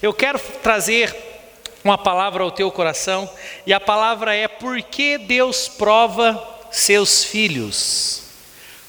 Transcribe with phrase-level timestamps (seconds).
[0.00, 1.14] Eu quero trazer
[1.82, 3.28] uma palavra ao teu coração,
[3.66, 8.22] e a palavra é: por que Deus prova seus filhos?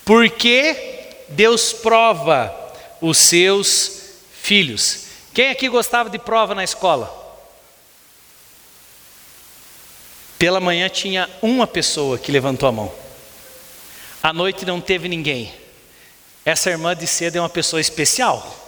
[0.06, 0.76] Por que
[1.30, 2.54] Deus prova
[3.02, 4.02] os seus
[4.42, 5.06] filhos?
[5.34, 7.18] Quem aqui gostava de prova na escola?
[10.38, 12.94] Pela manhã tinha uma pessoa que levantou a mão.
[14.22, 15.54] À noite não teve ninguém.
[16.46, 18.59] Essa irmã de cedo é uma pessoa especial.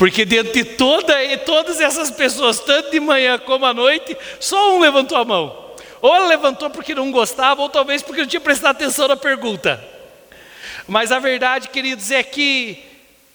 [0.00, 1.14] Porque dentro de toda,
[1.44, 5.74] todas essas pessoas, tanto de manhã como à noite, só um levantou a mão.
[6.00, 9.78] Ou levantou porque não gostava, ou talvez porque não tinha prestado atenção na pergunta.
[10.88, 12.82] Mas a verdade, queridos, é que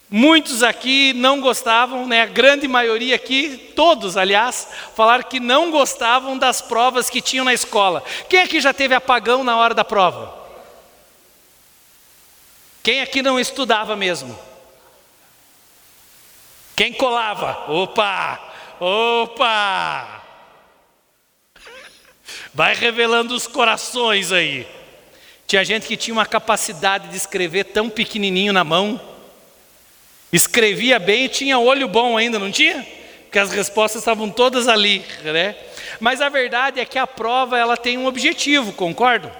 [0.09, 2.21] Muitos aqui não gostavam, né?
[2.21, 7.53] a grande maioria aqui, todos aliás, falaram que não gostavam das provas que tinham na
[7.53, 8.03] escola.
[8.29, 10.34] Quem aqui já teve apagão na hora da prova?
[12.81, 14.54] Quem aqui não estudava mesmo?
[16.75, 17.71] Quem colava?
[17.71, 18.39] Opa!
[18.79, 20.23] Opa!
[22.54, 24.68] Vai revelando os corações aí.
[25.48, 28.99] Tinha gente que tinha uma capacidade de escrever tão pequenininho na mão
[30.35, 32.85] Escrevia bem e tinha olho bom ainda, não tinha?
[33.23, 35.55] Porque as respostas estavam todas ali, né?
[35.98, 39.31] Mas a verdade é que a prova ela tem um objetivo, concordo?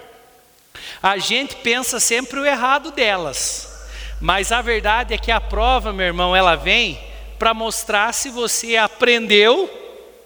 [1.04, 3.88] A gente pensa sempre o errado delas.
[4.22, 6.98] Mas a verdade é que a prova, meu irmão, ela vem
[7.38, 9.70] para mostrar se você aprendeu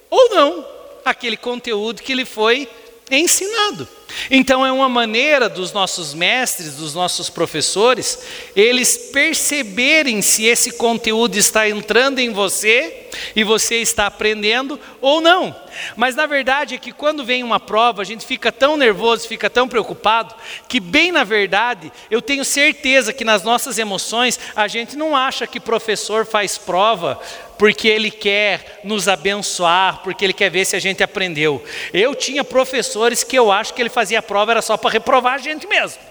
[0.09, 0.65] ou não
[1.03, 2.67] aquele conteúdo que lhe foi
[3.11, 3.88] ensinado.
[4.29, 8.19] Então é uma maneira dos nossos mestres, dos nossos professores,
[8.55, 12.98] eles perceberem se esse conteúdo está entrando em você
[13.35, 15.55] e você está aprendendo ou não.
[15.95, 19.49] Mas na verdade é que quando vem uma prova, a gente fica tão nervoso, fica
[19.49, 20.35] tão preocupado,
[20.67, 25.47] que bem na verdade, eu tenho certeza que nas nossas emoções, a gente não acha
[25.47, 27.19] que professor faz prova
[27.57, 31.61] porque ele quer nos abençoar, porque ele quer ver se a gente aprendeu.
[31.93, 35.37] Eu tinha professores que eu acho que ele fazia prova era só para reprovar a
[35.39, 36.02] gente mesmo.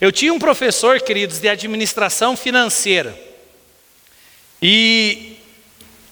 [0.00, 3.14] Eu tinha um professor, queridos, de administração financeira.
[4.62, 5.29] E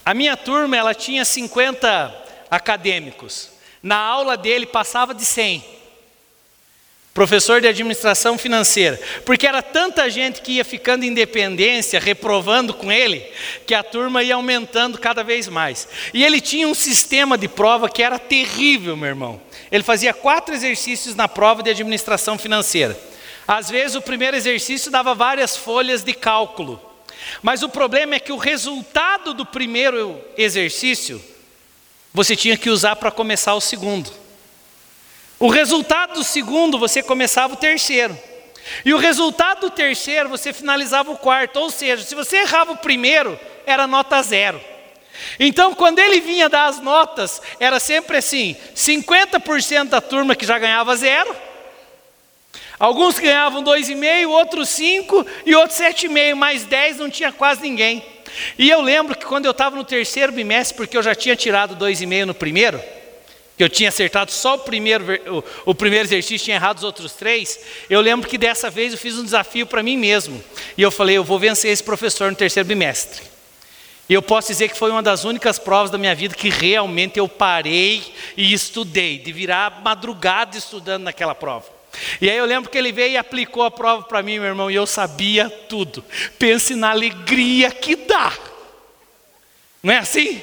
[0.05, 2.15] a minha turma, ela tinha 50
[2.49, 3.49] acadêmicos.
[3.81, 5.79] Na aula dele passava de 100
[7.19, 11.13] professor de administração financeira, porque era tanta gente que ia ficando em
[11.99, 13.25] reprovando com ele,
[13.67, 15.85] que a turma ia aumentando cada vez mais.
[16.13, 19.41] E ele tinha um sistema de prova que era terrível, meu irmão.
[19.69, 22.97] Ele fazia quatro exercícios na prova de administração financeira.
[23.45, 26.88] Às vezes o primeiro exercício dava várias folhas de cálculo.
[27.41, 31.21] Mas o problema é que o resultado do primeiro exercício
[32.13, 34.11] você tinha que usar para começar o segundo.
[35.39, 38.17] O resultado do segundo, você começava o terceiro.
[38.83, 41.57] E o resultado do terceiro, você finalizava o quarto.
[41.59, 44.59] Ou seja, se você errava o primeiro, era nota zero.
[45.39, 50.57] Então, quando ele vinha dar as notas, era sempre assim: 50% da turma que já
[50.57, 51.35] ganhava zero,
[52.79, 58.03] alguns ganhavam 2,5, outros 5 e outros 7,5, mais 10 não tinha quase ninguém.
[58.57, 61.75] E eu lembro que quando eu estava no terceiro bimestre, porque eu já tinha tirado
[61.75, 62.81] 2,5 no primeiro,
[63.57, 65.03] que eu tinha acertado só o primeiro,
[65.65, 67.59] o, o, primeiro exercício, tinha errado os outros três,
[67.89, 70.41] eu lembro que dessa vez eu fiz um desafio para mim mesmo.
[70.77, 73.21] E eu falei, eu vou vencer esse professor no terceiro bimestre.
[74.07, 77.19] E eu posso dizer que foi uma das únicas provas da minha vida que realmente
[77.19, 78.01] eu parei
[78.37, 81.78] e estudei, de virar madrugada estudando naquela prova.
[82.21, 84.69] E aí eu lembro que ele veio e aplicou a prova para mim, meu irmão,
[84.69, 86.03] e eu sabia tudo.
[86.37, 88.33] Pense na alegria que dá.
[89.81, 90.41] Não é assim?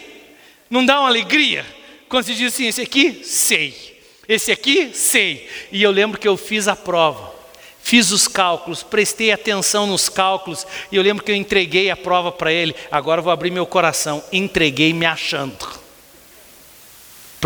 [0.69, 1.65] Não dá uma alegria?
[2.09, 4.01] Quando se diz assim, esse aqui, sei.
[4.29, 5.49] Esse aqui, sei.
[5.71, 7.35] E eu lembro que eu fiz a prova.
[7.83, 12.33] Fiz os cálculos, prestei atenção nos cálculos, e eu lembro que eu entreguei a prova
[12.33, 12.75] para ele.
[12.91, 14.25] Agora vou abrir meu coração.
[14.33, 15.86] Entreguei me achando.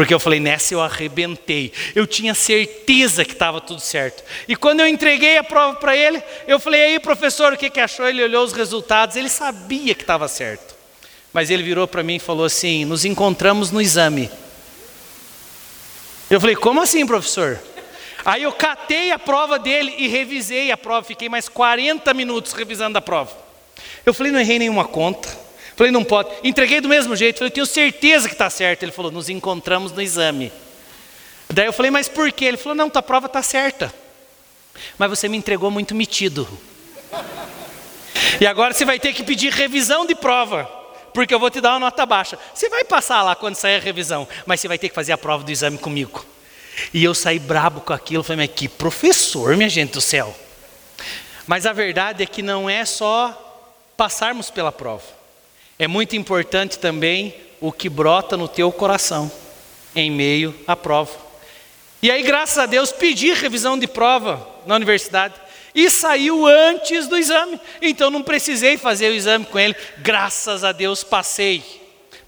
[0.00, 1.74] Porque eu falei, nessa eu arrebentei.
[1.94, 4.24] Eu tinha certeza que estava tudo certo.
[4.48, 7.78] E quando eu entreguei a prova para ele, eu falei, aí professor, o que, que
[7.78, 8.08] achou?
[8.08, 10.74] Ele olhou os resultados, ele sabia que estava certo.
[11.34, 14.30] Mas ele virou para mim e falou assim: nos encontramos no exame.
[16.30, 17.60] Eu falei, como assim, professor?
[18.24, 22.96] Aí eu catei a prova dele e revisei a prova, fiquei mais 40 minutos revisando
[22.96, 23.36] a prova.
[24.06, 25.28] Eu falei, não errei nenhuma conta.
[25.80, 26.28] Falei, não pode.
[26.44, 28.82] Entreguei do mesmo jeito, falei, tenho certeza que está certo.
[28.82, 30.52] Ele falou, nos encontramos no exame.
[31.48, 32.44] Daí eu falei, mas por quê?
[32.44, 33.90] Ele falou, não, tua prova está certa.
[34.98, 36.46] Mas você me entregou muito metido.
[38.38, 40.70] E agora você vai ter que pedir revisão de prova
[41.14, 42.38] porque eu vou te dar uma nota baixa.
[42.54, 45.18] Você vai passar lá quando sair a revisão, mas você vai ter que fazer a
[45.18, 46.26] prova do exame comigo.
[46.92, 50.36] E eu saí brabo com aquilo, falei, mas que professor, minha gente do céu.
[51.46, 53.34] Mas a verdade é que não é só
[53.96, 55.19] passarmos pela prova,
[55.80, 59.32] é muito importante também o que brota no teu coração
[59.96, 61.10] em meio à prova.
[62.02, 65.34] E aí, graças a Deus, pedi revisão de prova na universidade
[65.74, 67.58] e saiu antes do exame.
[67.80, 69.74] Então não precisei fazer o exame com ele.
[69.96, 71.64] Graças a Deus passei.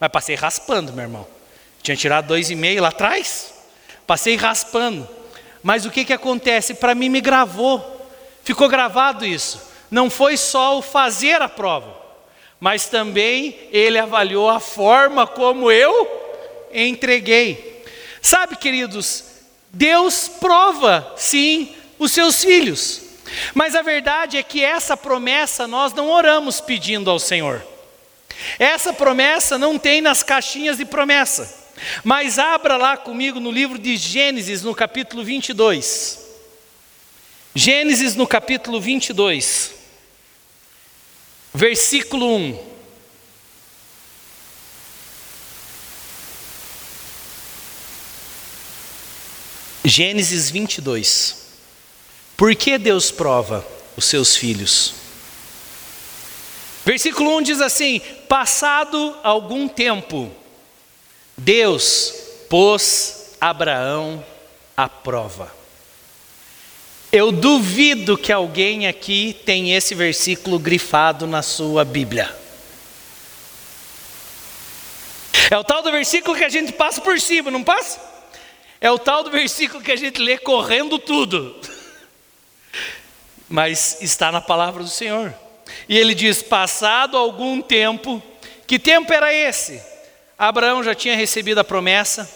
[0.01, 1.27] Mas passei raspando, meu irmão.
[1.83, 3.53] Tinha tirado dois e meio lá atrás.
[4.07, 5.07] Passei raspando.
[5.63, 6.73] Mas o que, que acontece?
[6.73, 8.11] Para mim me gravou.
[8.43, 9.61] Ficou gravado isso.
[9.91, 12.02] Não foi só o fazer a prova,
[12.63, 16.09] mas também ele avaliou a forma como eu
[16.73, 17.83] entreguei.
[18.23, 19.25] Sabe, queridos,
[19.73, 23.03] Deus prova, sim, os seus filhos.
[23.53, 27.67] Mas a verdade é que essa promessa nós não oramos pedindo ao Senhor.
[28.61, 31.73] Essa promessa não tem nas caixinhas de promessa.
[32.05, 36.17] Mas abra lá comigo no livro de Gênesis, no capítulo 22.
[37.57, 39.82] Gênesis, no capítulo 22,
[41.53, 42.73] versículo 1.
[49.85, 51.43] Gênesis 22.
[52.37, 53.67] Por que Deus prova
[53.97, 54.95] os seus filhos?
[56.85, 60.31] Versículo 1 diz assim: Passado algum tempo,
[61.37, 62.15] Deus
[62.49, 64.25] pôs Abraão
[64.77, 65.62] à prova.
[67.13, 72.35] Eu duvido que alguém aqui tenha esse versículo grifado na sua Bíblia.
[75.51, 78.01] É o tal do versículo que a gente passa por cima, não passa?
[78.81, 81.55] É o tal do versículo que a gente lê correndo tudo
[83.47, 85.35] mas está na palavra do Senhor.
[85.87, 88.23] E ele diz: Passado algum tempo,
[88.67, 89.83] que tempo era esse?
[90.39, 92.27] Abraão já tinha recebido a promessa,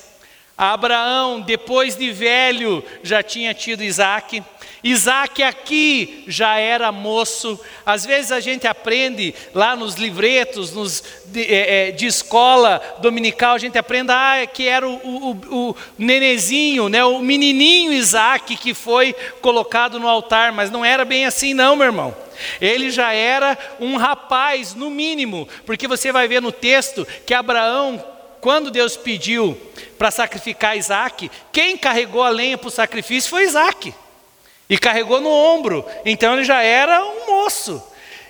[0.56, 4.43] Abraão, depois de velho, já tinha tido Isaac.
[4.82, 7.61] Isaac aqui já era moço.
[7.85, 13.55] Às vezes a gente aprende lá nos livretos nos, de, é, é de escola dominical,
[13.55, 18.73] a gente aprende ah, que era o, o, o nenezinho, né, o menininho Isaac que
[18.73, 22.17] foi colocado no altar, mas não era bem assim, não, meu irmão.
[22.61, 28.02] Ele já era um rapaz, no mínimo, porque você vai ver no texto que Abraão,
[28.41, 29.56] quando Deus pediu
[29.99, 33.94] para sacrificar Isaac, quem carregou a lenha para o sacrifício foi Isaac.
[34.69, 35.85] E carregou no ombro.
[36.05, 37.83] Então ele já era um moço.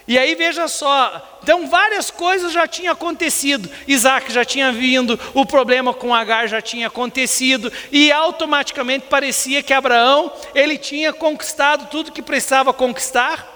[0.08, 3.68] E aí veja só, então várias coisas já tinham acontecido.
[3.88, 9.72] Isaac já tinha vindo, o problema com Agar já tinha acontecido, e automaticamente parecia que
[9.72, 13.55] Abraão, ele tinha conquistado tudo que precisava conquistar.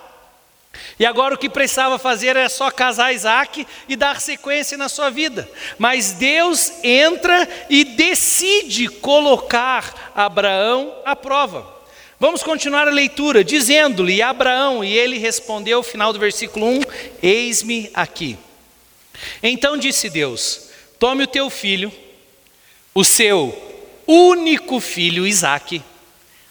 [1.01, 5.09] E agora o que precisava fazer era só casar Isaac e dar sequência na sua
[5.09, 5.51] vida.
[5.79, 11.67] Mas Deus entra e decide colocar Abraão à prova.
[12.19, 16.81] Vamos continuar a leitura, dizendo-lhe Abraão, e ele respondeu, final do versículo 1:
[17.23, 18.37] Eis-me aqui.
[19.43, 20.69] Então disse Deus:
[20.99, 21.91] Tome o teu filho,
[22.95, 23.59] o seu
[24.07, 25.83] único filho Isaque,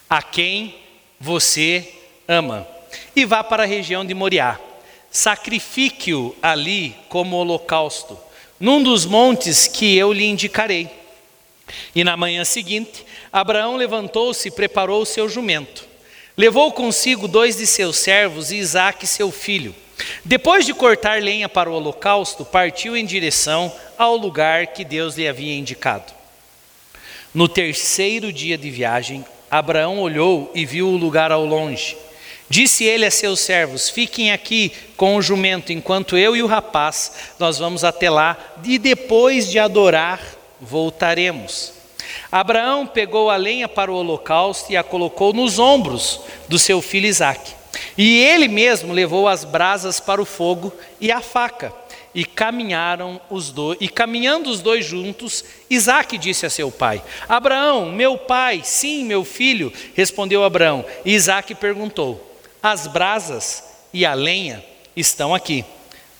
[0.09, 0.75] a quem
[1.19, 1.87] você
[2.27, 2.67] ama,
[3.15, 4.59] e vá para a região de Moriá.
[5.11, 8.17] Sacrifique-o ali como holocausto,
[8.59, 10.89] num dos montes que eu lhe indicarei.
[11.95, 15.87] E na manhã seguinte, Abraão levantou-se e preparou o seu jumento.
[16.35, 19.75] Levou consigo dois de seus servos e Isaque, seu filho.
[20.23, 25.27] Depois de cortar lenha para o holocausto, partiu em direção ao lugar que Deus lhe
[25.27, 26.13] havia indicado.
[27.33, 31.97] No terceiro dia de viagem, Abraão olhou e viu o lugar ao longe.
[32.49, 37.11] Disse ele a seus servos: Fiquem aqui com o jumento, enquanto eu e o rapaz
[37.37, 40.19] nós vamos até lá, e depois de adorar,
[40.59, 41.73] voltaremos.
[42.31, 47.05] Abraão pegou a lenha para o holocausto e a colocou nos ombros do seu filho
[47.05, 47.53] Isaque.
[47.97, 51.71] E ele mesmo levou as brasas para o fogo e a faca.
[52.15, 57.91] E caminharam os dois, e caminhando os dois juntos, Isaque disse a seu pai: Abraão,
[57.91, 60.83] meu pai, sim, meu filho, respondeu Abraão.
[61.05, 62.28] E Isaque perguntou:
[62.61, 63.63] As brasas
[63.93, 64.63] e a lenha
[64.95, 65.63] estão aqui.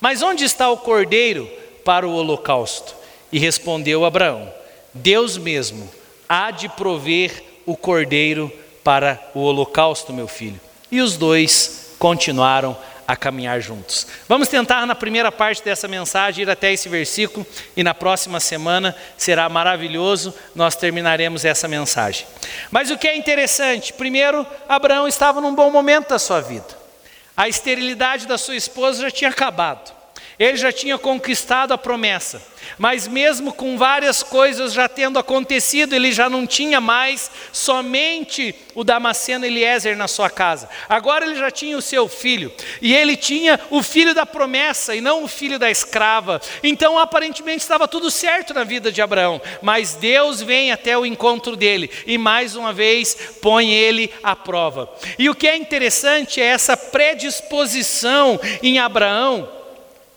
[0.00, 1.48] Mas onde está o cordeiro
[1.84, 2.94] para o holocausto?
[3.30, 4.52] E respondeu Abraão:
[4.94, 5.88] Deus mesmo
[6.28, 8.50] há de prover o cordeiro
[8.82, 10.60] para o holocausto, meu filho.
[10.90, 12.76] E os dois continuaram
[13.10, 14.06] a caminhar juntos.
[14.28, 17.44] Vamos tentar na primeira parte dessa mensagem ir até esse versículo
[17.76, 22.24] e na próxima semana será maravilhoso, nós terminaremos essa mensagem.
[22.70, 26.78] Mas o que é interessante, primeiro, Abraão estava num bom momento da sua vida.
[27.36, 29.99] A esterilidade da sua esposa já tinha acabado.
[30.40, 32.42] Ele já tinha conquistado a promessa.
[32.78, 38.82] Mas mesmo com várias coisas já tendo acontecido, ele já não tinha mais somente o
[38.82, 40.68] Damasceno Eliezer na sua casa.
[40.88, 45.00] Agora ele já tinha o seu filho, e ele tinha o filho da promessa e
[45.02, 46.40] não o filho da escrava.
[46.62, 51.54] Então aparentemente estava tudo certo na vida de Abraão, mas Deus vem até o encontro
[51.54, 54.90] dele e mais uma vez põe ele à prova.
[55.18, 59.59] E o que é interessante é essa predisposição em Abraão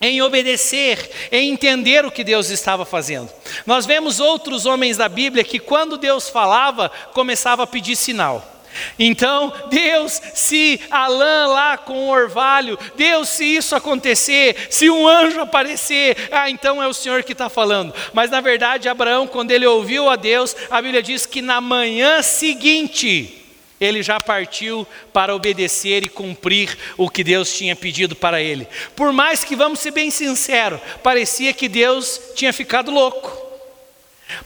[0.08, 3.30] em obedecer, em entender o que Deus estava fazendo.
[3.64, 8.50] Nós vemos outros homens da Bíblia que, quando Deus falava, começava a pedir sinal.
[8.98, 15.40] Então, Deus, se Alã lá com o orvalho, Deus, se isso acontecer, se um anjo
[15.40, 17.94] aparecer, ah, então é o Senhor que está falando.
[18.12, 22.20] Mas na verdade, Abraão, quando ele ouviu a Deus, a Bíblia diz que na manhã
[22.20, 23.43] seguinte,
[23.80, 28.68] ele já partiu para obedecer e cumprir o que Deus tinha pedido para ele.
[28.94, 33.44] Por mais que, vamos ser bem sinceros, parecia que Deus tinha ficado louco.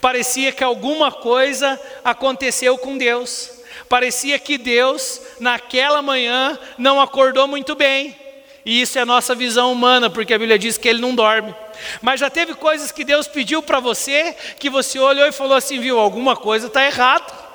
[0.00, 3.50] Parecia que alguma coisa aconteceu com Deus.
[3.88, 8.16] Parecia que Deus, naquela manhã, não acordou muito bem.
[8.66, 11.54] E isso é a nossa visão humana, porque a Bíblia diz que ele não dorme.
[12.02, 15.80] Mas já teve coisas que Deus pediu para você, que você olhou e falou assim:
[15.80, 17.47] viu, alguma coisa está errada.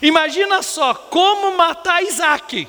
[0.00, 2.66] Imagina só como matar Isaac.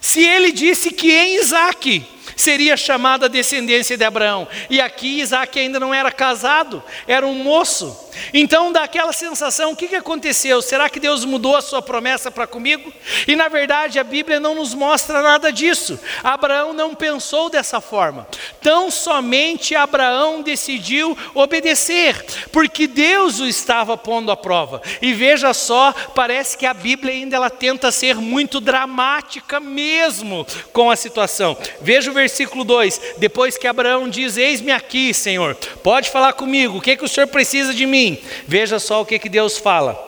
[0.00, 2.06] Se ele disse que em Isaac
[2.36, 4.46] seria chamada descendência de Abraão.
[4.70, 8.10] E aqui Isaac ainda não era casado, era um moço.
[8.32, 10.60] Então dá aquela sensação: o que, que aconteceu?
[10.62, 12.92] Será que Deus mudou a sua promessa para comigo?
[13.26, 15.98] E na verdade a Bíblia não nos mostra nada disso.
[16.22, 18.26] Abraão não pensou dessa forma.
[18.60, 24.82] Tão somente Abraão decidiu obedecer, porque Deus o estava pondo à prova.
[25.00, 30.90] E veja só, parece que a Bíblia ainda ela tenta ser muito dramática mesmo com
[30.90, 31.56] a situação.
[31.80, 36.80] Veja o versículo 2: depois que Abraão diz: Eis-me aqui, Senhor, pode falar comigo, o
[36.80, 38.18] que, que o Senhor precisa de mim?
[38.46, 39.98] Veja só o que, que Deus fala.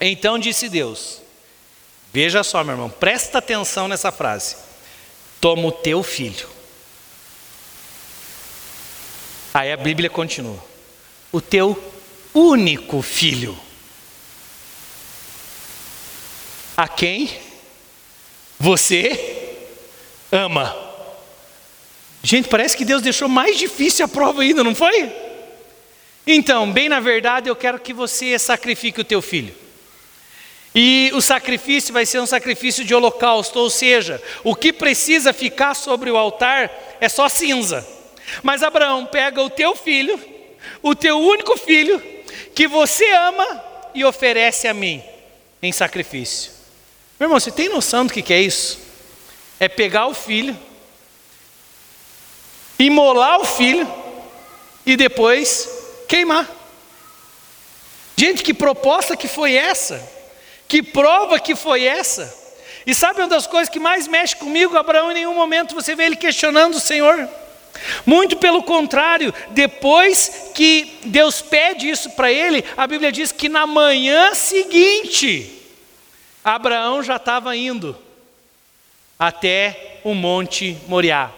[0.00, 1.20] Então disse Deus:
[2.12, 4.56] Veja só, meu irmão, presta atenção nessa frase:
[5.40, 6.48] Toma o teu filho.
[9.52, 10.58] Aí a Bíblia continua:
[11.30, 11.92] O teu
[12.32, 13.58] único filho.
[16.76, 17.30] A quem
[18.58, 19.58] você
[20.32, 20.91] ama.
[22.22, 25.10] Gente, parece que Deus deixou mais difícil a prova ainda, não foi?
[26.26, 29.54] Então, bem na verdade, eu quero que você sacrifique o teu filho.
[30.74, 35.74] E o sacrifício vai ser um sacrifício de holocausto, ou seja, o que precisa ficar
[35.74, 37.86] sobre o altar é só cinza.
[38.42, 40.18] Mas Abraão pega o teu filho,
[40.80, 42.02] o teu único filho,
[42.54, 43.64] que você ama
[43.94, 45.02] e oferece a mim
[45.60, 46.52] em sacrifício.
[47.18, 48.78] Meu irmão, você tem noção do que é isso?
[49.60, 50.56] É pegar o filho,
[52.86, 53.88] imolar o filho
[54.84, 55.68] e depois
[56.08, 56.48] queimar.
[58.16, 60.02] Gente, que proposta que foi essa?
[60.68, 62.42] Que prova que foi essa?
[62.86, 66.04] E sabe uma das coisas que mais mexe comigo, Abraão, em nenhum momento você vê
[66.04, 67.28] ele questionando o Senhor.
[68.04, 73.66] Muito pelo contrário, depois que Deus pede isso para ele, a Bíblia diz que na
[73.66, 75.60] manhã seguinte,
[76.44, 77.96] Abraão já estava indo
[79.18, 81.30] até o Monte Moriá.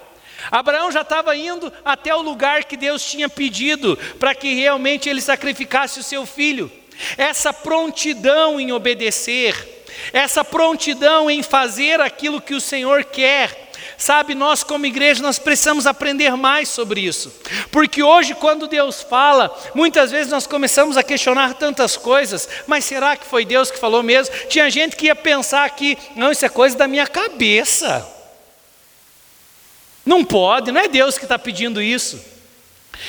[0.50, 5.20] Abraão já estava indo até o lugar que Deus tinha pedido para que realmente ele
[5.20, 6.70] sacrificasse o seu filho.
[7.16, 13.64] Essa prontidão em obedecer, essa prontidão em fazer aquilo que o Senhor quer,
[13.96, 17.32] Sabe, nós como igreja, nós precisamos aprender mais sobre isso.
[17.70, 23.16] Porque hoje, quando Deus fala, muitas vezes nós começamos a questionar tantas coisas, mas será
[23.16, 24.34] que foi Deus que falou mesmo?
[24.48, 28.13] Tinha gente que ia pensar que, não, isso é coisa da minha cabeça.
[30.04, 32.33] Não pode, não é Deus que está pedindo isso.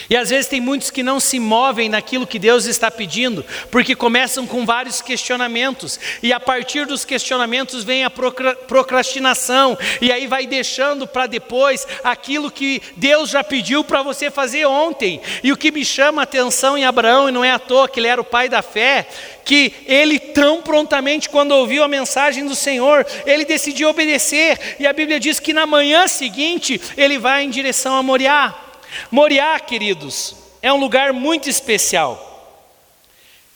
[0.10, 3.96] E às vezes tem muitos que não se movem naquilo que Deus está pedindo, porque
[3.96, 10.46] começam com vários questionamentos, e a partir dos questionamentos vem a procrastinação, e aí vai
[10.48, 15.22] deixando para depois aquilo que Deus já pediu para você fazer ontem.
[15.44, 18.00] E o que me chama a atenção em Abraão, e não é à toa que
[18.00, 19.08] ele era o pai da fé,
[19.44, 24.94] que ele tão prontamente, quando ouviu a mensagem do Senhor, ele decidiu obedecer, e a
[24.94, 28.65] Bíblia diz que na manhã seguinte ele vai em direção a Moriá.
[29.12, 32.32] Moriá, queridos, é um lugar muito especial.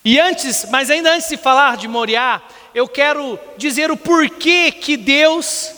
[0.03, 2.41] E antes, mas ainda antes de falar de Moriá,
[2.73, 5.71] eu quero dizer o porquê que Deus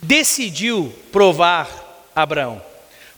[0.00, 1.68] decidiu provar
[2.14, 2.62] Abraão.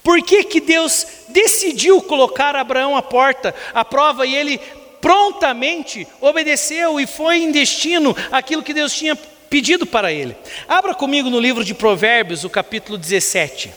[0.03, 4.59] Por que, que Deus decidiu colocar Abraão à porta, à prova, e ele
[5.01, 10.37] prontamente obedeceu e foi em destino aquilo que Deus tinha pedido para ele.
[10.69, 13.73] Abra comigo no livro de Provérbios, o capítulo 17.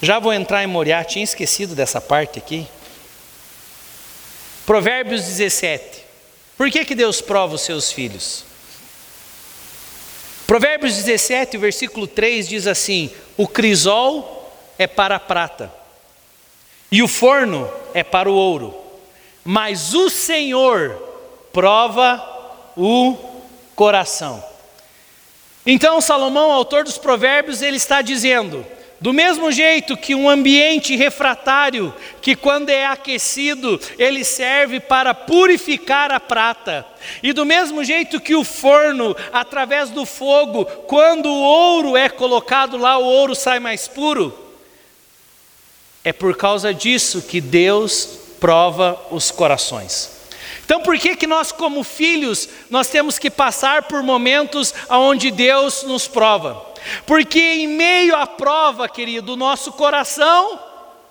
[0.00, 2.66] Já vou entrar em Moriá, tinha esquecido dessa parte aqui.
[4.64, 6.04] Provérbios 17.
[6.56, 8.44] Por que, que Deus prova os seus filhos?
[10.46, 15.72] Provérbios 17, versículo 3 diz assim: O crisol é para a prata,
[16.90, 18.74] e o forno é para o ouro,
[19.44, 20.96] mas o Senhor
[21.52, 22.24] prova
[22.76, 23.16] o
[23.74, 24.42] coração.
[25.66, 28.64] Então, Salomão, autor dos Provérbios, ele está dizendo:
[29.00, 36.10] do mesmo jeito que um ambiente refratário, que quando é aquecido, ele serve para purificar
[36.10, 36.84] a prata,
[37.22, 42.76] e do mesmo jeito que o forno, através do fogo, quando o ouro é colocado
[42.76, 44.36] lá, o ouro sai mais puro.
[46.02, 50.18] É por causa disso que Deus prova os corações.
[50.64, 55.82] Então, por que que nós como filhos nós temos que passar por momentos onde Deus
[55.82, 56.67] nos prova?
[57.06, 60.58] Porque em meio à prova, querido, o nosso coração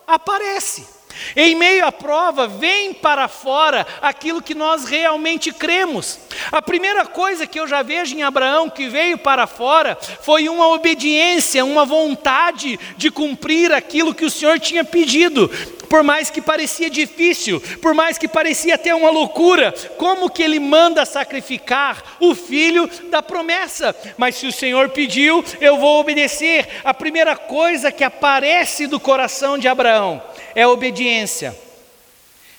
[0.05, 0.97] aparece.
[1.35, 6.19] Em meio à prova, vem para fora aquilo que nós realmente cremos.
[6.51, 10.67] A primeira coisa que eu já vejo em Abraão que veio para fora foi uma
[10.69, 15.49] obediência, uma vontade de cumprir aquilo que o Senhor tinha pedido.
[15.89, 20.59] Por mais que parecia difícil, por mais que parecia até uma loucura, como que ele
[20.59, 23.95] manda sacrificar o filho da promessa?
[24.17, 26.67] Mas se o Senhor pediu, eu vou obedecer.
[26.83, 30.21] A primeira coisa que aparece do coração de Abraão
[30.55, 31.66] é obediência.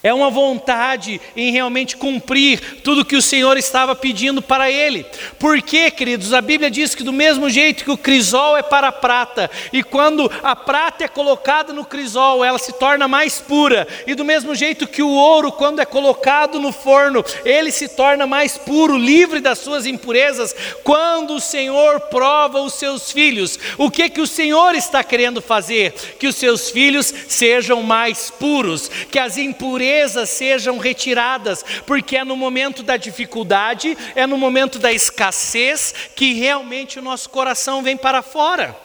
[0.01, 5.05] É uma vontade em realmente cumprir tudo que o Senhor estava pedindo para ele.
[5.41, 8.93] Porque, queridos, a Bíblia diz que do mesmo jeito que o crisol é para a
[8.93, 14.15] prata, e quando a prata é colocada no crisol, ela se torna mais pura, e
[14.15, 18.57] do mesmo jeito que o ouro, quando é colocado no forno, ele se torna mais
[18.57, 24.21] puro, livre das suas impurezas, quando o Senhor prova os seus filhos, o que que
[24.21, 25.93] o Senhor está querendo fazer?
[26.21, 29.88] Que os seus filhos sejam mais puros, que as impurezas
[30.27, 36.99] sejam retiradas, porque é no momento da dificuldade, é no momento da escassez que realmente
[36.99, 38.77] o nosso coração vem para fora,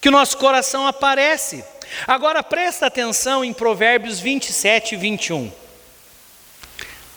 [0.00, 1.64] que o nosso coração aparece.
[2.06, 5.52] Agora presta atenção em Provérbios 27 e 21.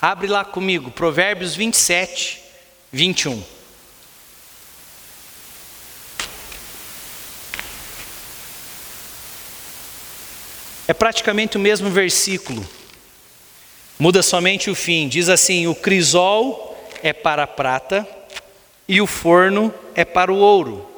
[0.01, 2.41] Abre lá comigo, Provérbios 27,
[2.91, 3.43] 21.
[10.87, 12.67] É praticamente o mesmo versículo.
[14.01, 15.07] Muda somente o fim.
[15.07, 18.07] Diz assim: o crisol é para a prata
[18.87, 20.89] e o forno é para o ouro.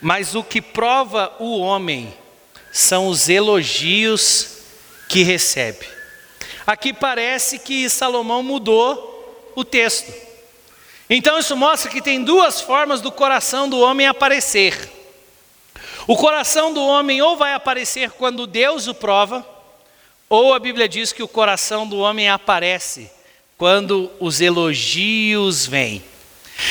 [0.00, 2.12] Mas o que prova o homem
[2.72, 4.58] são os elogios
[5.08, 5.86] que recebe.
[6.66, 10.12] Aqui parece que Salomão mudou o texto.
[11.08, 14.90] Então isso mostra que tem duas formas do coração do homem aparecer.
[16.08, 19.46] O coração do homem ou vai aparecer quando Deus o prova,
[20.32, 23.10] ou a Bíblia diz que o coração do homem aparece
[23.58, 26.02] quando os elogios vêm.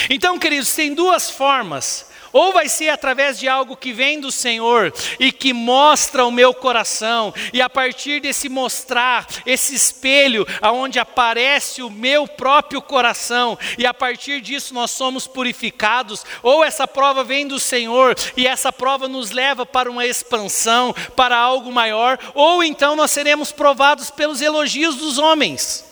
[0.10, 4.94] Então, queridos, tem duas formas ou vai ser através de algo que vem do Senhor
[5.20, 11.82] e que mostra o meu coração, e a partir desse mostrar, esse espelho, aonde aparece
[11.82, 17.48] o meu próprio coração, e a partir disso nós somos purificados, ou essa prova vem
[17.48, 22.96] do Senhor e essa prova nos leva para uma expansão, para algo maior, ou então
[22.96, 25.91] nós seremos provados pelos elogios dos homens.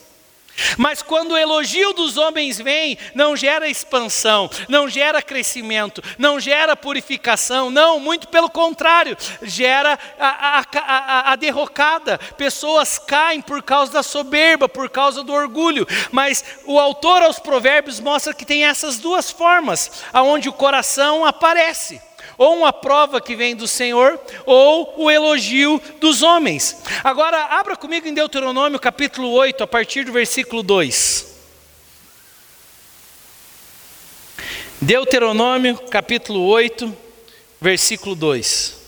[0.78, 6.76] Mas quando o elogio dos homens vem, não gera expansão, não gera crescimento, não gera
[6.76, 12.18] purificação, não, muito pelo contrário, gera a, a, a, a, derrocada.
[12.38, 15.88] Pessoas caem por causa da soberba, por causa do orgulho.
[16.12, 22.02] Mas o autor aos Provérbios mostra que tem essas duas formas, aonde o coração aparece
[22.40, 26.82] ou uma prova que vem do Senhor, ou o elogio dos homens.
[27.04, 31.28] Agora, abra comigo em Deuteronômio capítulo 8, a partir do versículo 2.
[34.80, 36.98] Deuteronômio capítulo 8,
[37.60, 38.80] versículo 2.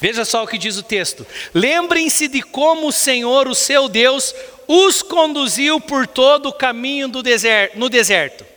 [0.00, 4.32] Veja só o que diz o texto: Lembrem-se de como o Senhor, o seu Deus,
[4.68, 8.49] os conduziu por todo o caminho do deserto, no deserto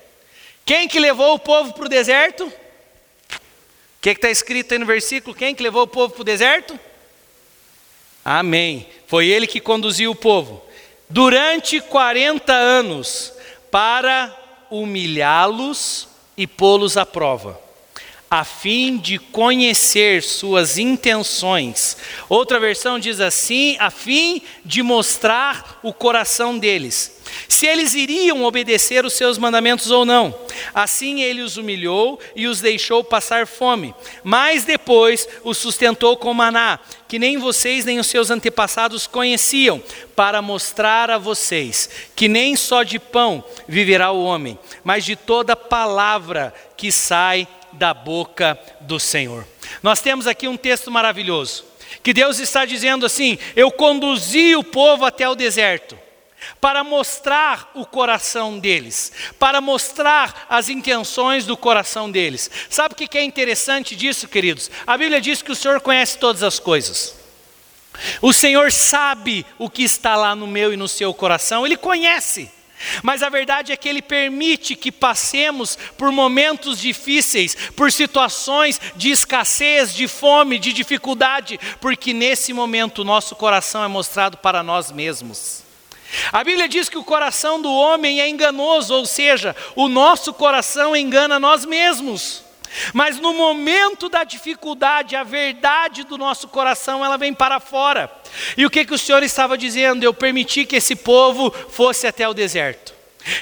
[0.66, 2.46] quem que levou o povo para o deserto?
[2.46, 2.52] O
[4.02, 5.36] que está escrito aí no versículo?
[5.36, 6.80] Quem que levou o povo para o deserto?
[8.24, 8.88] Amém.
[9.08, 10.64] Foi ele que conduziu o povo.
[11.10, 13.34] Durante 40 anos,
[13.70, 14.36] para
[14.72, 17.60] humilhá-los e pô-los à prova,
[18.32, 21.98] a fim de conhecer suas intenções.
[22.30, 27.13] Outra versão diz assim: a fim de mostrar o coração deles
[27.48, 30.34] se eles iriam obedecer os seus mandamentos ou não.
[30.74, 33.94] Assim ele os humilhou e os deixou passar fome,
[34.24, 39.82] mas depois os sustentou com maná, que nem vocês nem os seus antepassados conheciam,
[40.16, 45.56] para mostrar a vocês que nem só de pão viverá o homem, mas de toda
[45.56, 49.46] palavra que sai da boca do Senhor.
[49.82, 51.66] Nós temos aqui um texto maravilhoso,
[52.04, 56.03] que Deus está dizendo assim: Eu conduzi o povo até o deserto
[56.60, 62.50] para mostrar o coração deles, para mostrar as intenções do coração deles.
[62.70, 64.70] Sabe o que é interessante disso, queridos?
[64.86, 67.16] A Bíblia diz que o Senhor conhece todas as coisas.
[68.22, 72.52] O Senhor sabe o que está lá no meu e no seu coração, Ele conhece.
[73.02, 79.10] Mas a verdade é que Ele permite que passemos por momentos difíceis, por situações de
[79.12, 84.92] escassez, de fome, de dificuldade, porque nesse momento o nosso coração é mostrado para nós
[84.92, 85.63] mesmos.
[86.32, 90.96] A Bíblia diz que o coração do homem é enganoso, ou seja, o nosso coração
[90.96, 92.44] engana nós mesmos.
[92.94, 98.12] Mas no momento da dificuldade, a verdade do nosso coração, ela vem para fora.
[98.58, 100.04] E o que, que o Senhor estava dizendo?
[100.04, 102.94] Eu permiti que esse povo fosse até o deserto.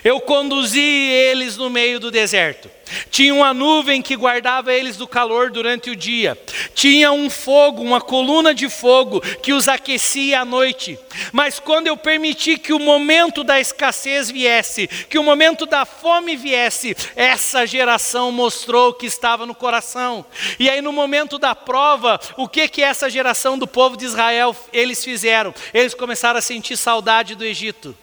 [0.03, 2.69] Eu conduzi eles no meio do deserto.
[3.09, 6.37] Tinha uma nuvem que guardava eles do calor durante o dia.
[6.73, 10.99] Tinha um fogo, uma coluna de fogo que os aquecia à noite.
[11.31, 16.35] Mas quando eu permiti que o momento da escassez viesse, que o momento da fome
[16.35, 20.25] viesse, essa geração mostrou que estava no coração.
[20.59, 24.55] E aí no momento da prova, o que que essa geração do povo de Israel
[24.73, 25.53] eles fizeram?
[25.73, 27.95] Eles começaram a sentir saudade do Egito.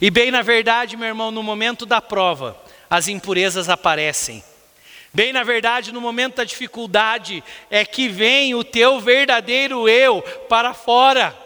[0.00, 2.56] E bem na verdade, meu irmão, no momento da prova,
[2.88, 4.42] as impurezas aparecem.
[5.12, 10.74] Bem na verdade, no momento da dificuldade, é que vem o teu verdadeiro eu para
[10.74, 11.36] fora.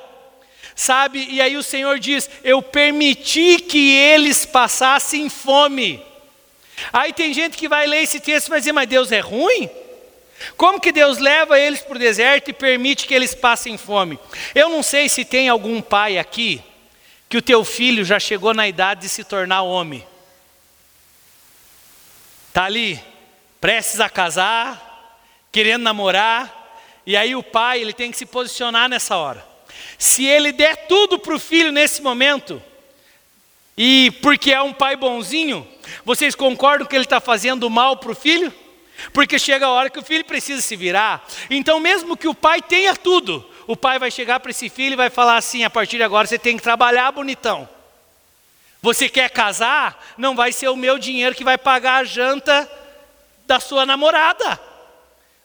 [0.75, 1.27] Sabe?
[1.31, 6.03] E aí o Senhor diz: Eu permiti que eles passassem fome.
[6.93, 9.71] Aí tem gente que vai ler esse texto e vai dizer: Mas Deus é ruim?
[10.57, 14.19] Como que Deus leva eles para o deserto e permite que eles passem fome?
[14.55, 16.61] Eu não sei se tem algum pai aqui
[17.33, 20.07] que o teu filho já chegou na idade de se tornar homem.
[22.49, 23.03] Está ali,
[23.59, 25.17] prestes a casar,
[25.51, 29.43] querendo namorar, e aí o pai ele tem que se posicionar nessa hora.
[29.97, 32.63] Se ele der tudo para o filho nesse momento,
[33.79, 35.67] e porque é um pai bonzinho,
[36.05, 38.53] vocês concordam que ele está fazendo mal para o filho?
[39.11, 41.27] Porque chega a hora que o filho precisa se virar.
[41.49, 44.97] Então, mesmo que o pai tenha tudo, o pai vai chegar para esse filho e
[44.97, 47.69] vai falar assim: a partir de agora você tem que trabalhar, bonitão.
[48.81, 50.05] Você quer casar?
[50.19, 52.69] Não vai ser o meu dinheiro que vai pagar a janta
[53.47, 54.59] da sua namorada.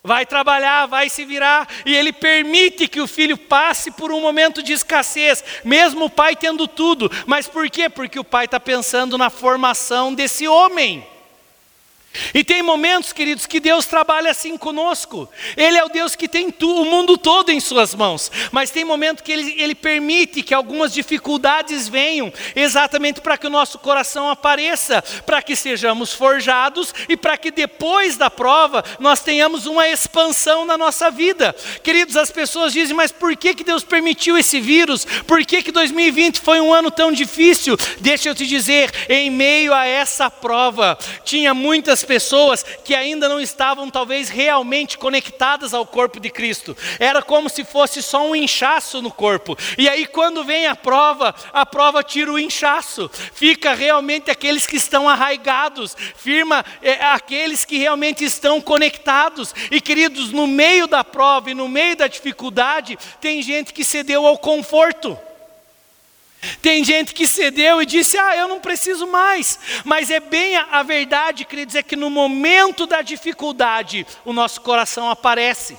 [0.03, 4.63] Vai trabalhar, vai se virar, e ele permite que o filho passe por um momento
[4.63, 7.11] de escassez, mesmo o pai tendo tudo.
[7.25, 7.89] Mas por quê?
[7.89, 11.05] Porque o pai está pensando na formação desse homem.
[12.33, 15.29] E tem momentos, queridos, que Deus trabalha assim conosco.
[15.55, 18.31] Ele é o Deus que tem tu, o mundo todo em suas mãos.
[18.51, 23.49] Mas tem momentos que ele, ele permite que algumas dificuldades venham, exatamente para que o
[23.49, 29.65] nosso coração apareça, para que sejamos forjados e para que depois da prova nós tenhamos
[29.65, 31.55] uma expansão na nossa vida.
[31.83, 35.05] Queridos, as pessoas dizem, mas por que, que Deus permitiu esse vírus?
[35.25, 37.77] Por que, que 2020 foi um ano tão difícil?
[37.99, 43.39] Deixa eu te dizer, em meio a essa prova, tinha muitas pessoas que ainda não
[43.39, 46.75] estavam talvez realmente conectadas ao corpo de Cristo.
[46.97, 49.55] Era como se fosse só um inchaço no corpo.
[49.77, 53.09] E aí quando vem a prova, a prova tira o inchaço.
[53.33, 59.53] Fica realmente aqueles que estão arraigados, firma é, aqueles que realmente estão conectados.
[59.69, 64.25] E queridos, no meio da prova e no meio da dificuldade, tem gente que cedeu
[64.25, 65.17] ao conforto.
[66.61, 69.59] Tem gente que cedeu e disse: Ah, eu não preciso mais.
[69.83, 74.61] Mas é bem a, a verdade, queridos, é que no momento da dificuldade, o nosso
[74.61, 75.77] coração aparece.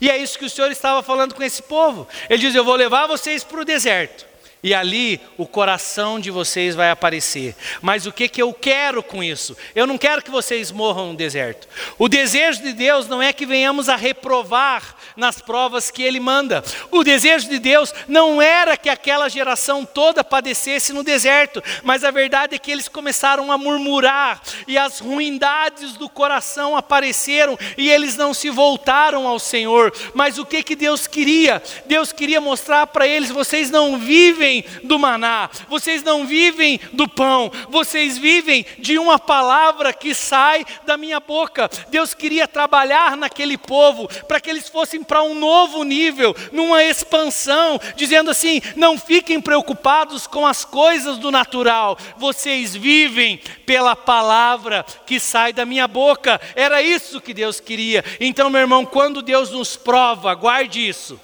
[0.00, 2.06] E é isso que o Senhor estava falando com esse povo.
[2.28, 4.28] Ele diz: Eu vou levar vocês para o deserto.
[4.62, 7.54] E ali o coração de vocês vai aparecer.
[7.80, 9.56] Mas o que, que eu quero com isso?
[9.74, 11.68] Eu não quero que vocês morram no deserto.
[11.96, 16.64] O desejo de Deus não é que venhamos a reprovar nas provas que Ele manda.
[16.90, 22.10] O desejo de Deus não era que aquela geração toda padecesse no deserto, mas a
[22.10, 28.16] verdade é que eles começaram a murmurar e as ruindades do coração apareceram e eles
[28.16, 29.92] não se voltaram ao Senhor.
[30.14, 31.60] Mas o que, que Deus queria?
[31.86, 37.50] Deus queria mostrar para eles: vocês não vivem do maná, vocês não vivem do pão,
[37.68, 41.68] vocês vivem de uma palavra que sai da minha boca.
[41.88, 47.80] Deus queria trabalhar naquele povo para que eles fossem para um novo nível, numa expansão,
[47.96, 55.18] dizendo assim: não fiquem preocupados com as coisas do natural, vocês vivem pela palavra que
[55.18, 56.40] sai da minha boca.
[56.54, 58.04] Era isso que Deus queria.
[58.20, 61.18] Então, meu irmão, quando Deus nos prova, guarde isso.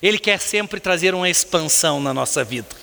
[0.00, 2.76] Ele quer sempre trazer uma expansão na nossa vida.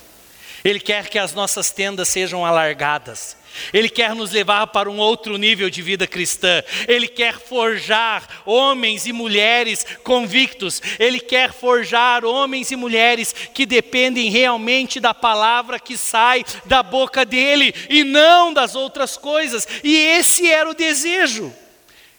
[0.62, 3.39] Ele quer que as nossas tendas sejam alargadas.
[3.72, 6.62] Ele quer nos levar para um outro nível de vida cristã.
[6.86, 10.80] Ele quer forjar homens e mulheres convictos.
[10.98, 17.24] Ele quer forjar homens e mulheres que dependem realmente da palavra que sai da boca
[17.24, 19.66] dele e não das outras coisas.
[19.82, 21.52] E esse era o desejo.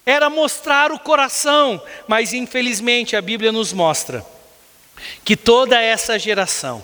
[0.05, 4.25] Era mostrar o coração, mas infelizmente a Bíblia nos mostra
[5.23, 6.83] que toda essa geração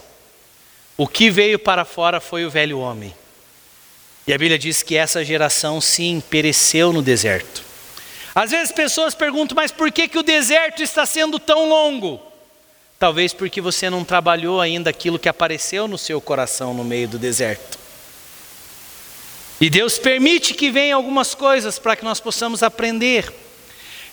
[0.95, 3.13] o que veio para fora foi o velho homem.
[4.27, 7.63] E a Bíblia diz que essa geração, sim, pereceu no deserto.
[8.35, 12.21] Às vezes pessoas perguntam, mas por que, que o deserto está sendo tão longo?
[12.99, 17.17] Talvez porque você não trabalhou ainda aquilo que apareceu no seu coração no meio do
[17.17, 17.79] deserto.
[19.61, 23.33] E Deus permite que venham algumas coisas para que nós possamos aprender.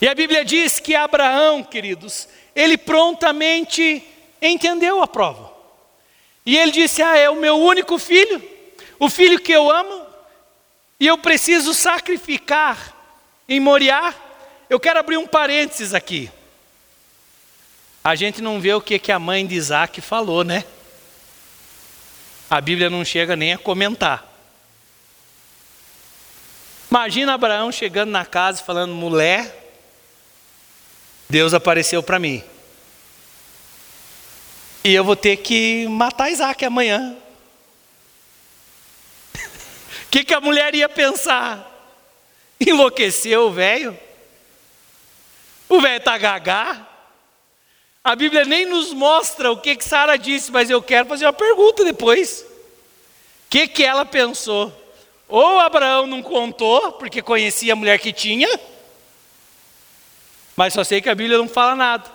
[0.00, 4.03] E a Bíblia diz que Abraão, queridos, ele prontamente
[4.40, 5.53] entendeu a prova.
[6.46, 8.42] E ele disse: Ah, é o meu único filho,
[8.98, 10.03] o filho que eu amo,
[10.98, 12.94] e eu preciso sacrificar
[13.48, 14.14] em Moriá.
[14.68, 16.30] Eu quero abrir um parênteses aqui.
[18.02, 20.64] A gente não vê o que, que a mãe de Isaac falou, né?
[22.50, 24.30] A Bíblia não chega nem a comentar.
[26.90, 29.72] Imagina Abraão chegando na casa falando: mulher,
[31.28, 32.44] Deus apareceu para mim.
[34.85, 37.16] E eu vou ter que matar Isaac amanhã.
[40.14, 41.68] Que, que a mulher ia pensar?
[42.61, 43.98] Enlouqueceu o velho?
[45.68, 46.87] O velho está gagá?
[48.05, 51.33] A Bíblia nem nos mostra o que, que Sara disse, mas eu quero fazer uma
[51.33, 52.42] pergunta depois.
[52.42, 54.72] O que, que ela pensou?
[55.27, 58.61] Ou Abraão não contou, porque conhecia a mulher que tinha,
[60.55, 62.09] mas só sei que a Bíblia não fala nada.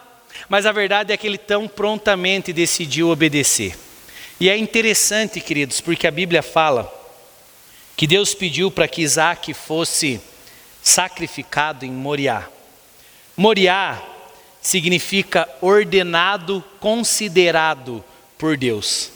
[0.48, 3.78] Mas a verdade é que ele tão prontamente decidiu obedecer.
[4.40, 6.98] E é interessante, queridos, porque a Bíblia fala
[8.00, 10.22] que Deus pediu para que Isaac fosse
[10.82, 12.48] sacrificado em Moriá.
[13.36, 14.02] Moriá
[14.62, 18.02] significa ordenado, considerado
[18.38, 19.12] por Deus.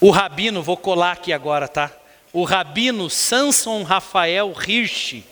[0.00, 1.92] O rabino, vou colar aqui agora, tá?
[2.32, 5.22] O rabino Samson Rafael Hirsch,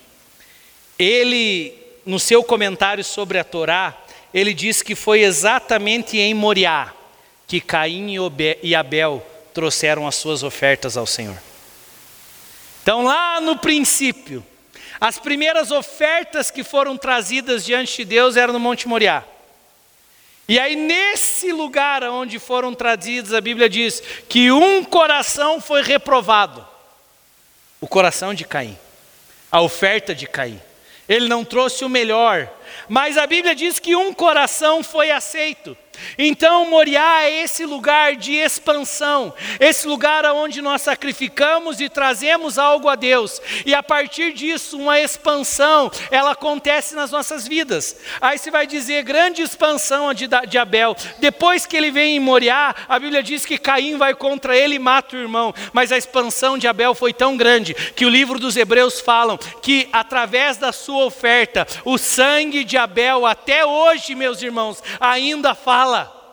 [0.99, 1.73] ele,
[2.05, 3.97] no seu comentário sobre a Torá,
[4.31, 6.93] ele diz que foi exatamente em Moriá
[7.47, 8.13] que Caim
[8.61, 11.52] e Abel trouxeram as suas ofertas ao Senhor.
[12.83, 14.45] Então, lá no princípio,
[14.99, 19.23] as primeiras ofertas que foram trazidas diante de Deus eram no Monte Moriá.
[20.49, 26.67] E aí, nesse lugar onde foram trazidas, a Bíblia diz que um coração foi reprovado
[27.79, 28.77] o coração de Caim,
[29.49, 30.61] a oferta de Caim.
[31.07, 32.49] Ele não trouxe o melhor,
[32.87, 35.77] mas a Bíblia diz que um coração foi aceito.
[36.17, 42.89] Então, Moriá é esse lugar de expansão, esse lugar onde nós sacrificamos e trazemos algo
[42.89, 47.95] a Deus, e a partir disso, uma expansão, ela acontece nas nossas vidas.
[48.21, 50.95] Aí você vai dizer, grande expansão de, de Abel.
[51.19, 54.79] Depois que ele vem em Moriá, a Bíblia diz que Caim vai contra ele e
[54.79, 58.55] mata o irmão, mas a expansão de Abel foi tão grande que o livro dos
[58.55, 64.81] Hebreus falam que através da sua oferta, o sangue de Abel, até hoje, meus irmãos,
[64.99, 66.23] ainda fala.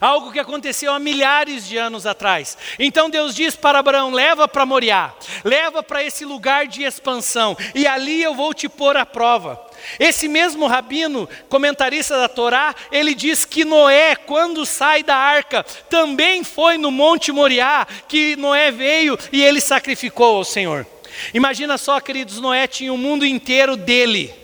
[0.00, 2.56] Algo que aconteceu há milhares de anos atrás.
[2.78, 5.12] Então Deus diz para Abraão: leva para Moriá,
[5.44, 9.60] leva para esse lugar de expansão, e ali eu vou te pôr à prova.
[9.98, 16.44] Esse mesmo rabino, comentarista da Torá, ele diz que Noé, quando sai da arca, também
[16.44, 20.86] foi no Monte Moriá que Noé veio e ele sacrificou ao Senhor.
[21.32, 24.34] Imagina só, queridos, Noé tinha o mundo inteiro dele.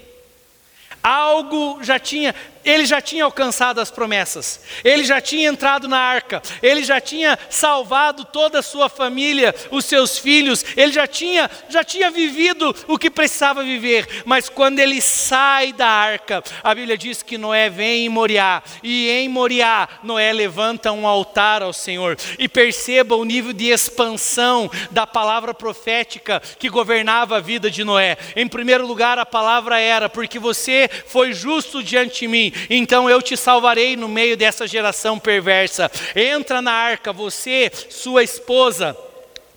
[1.06, 2.34] Algo já tinha,
[2.66, 7.38] ele já tinha alcançado as promessas, ele já tinha entrado na arca, ele já tinha
[7.48, 12.98] salvado toda a sua família, os seus filhos, ele já tinha, já tinha vivido o
[12.98, 18.06] que precisava viver, mas quando ele sai da arca, a Bíblia diz que Noé vem
[18.06, 23.52] em Moriá, e em Moriá, Noé levanta um altar ao Senhor, e perceba o nível
[23.52, 28.16] de expansão da palavra profética que governava a vida de Noé.
[28.34, 33.20] Em primeiro lugar, a palavra era: porque você foi justo diante de mim, então eu
[33.22, 35.90] te salvarei no meio dessa geração perversa.
[36.14, 38.96] Entra na arca, você, sua esposa,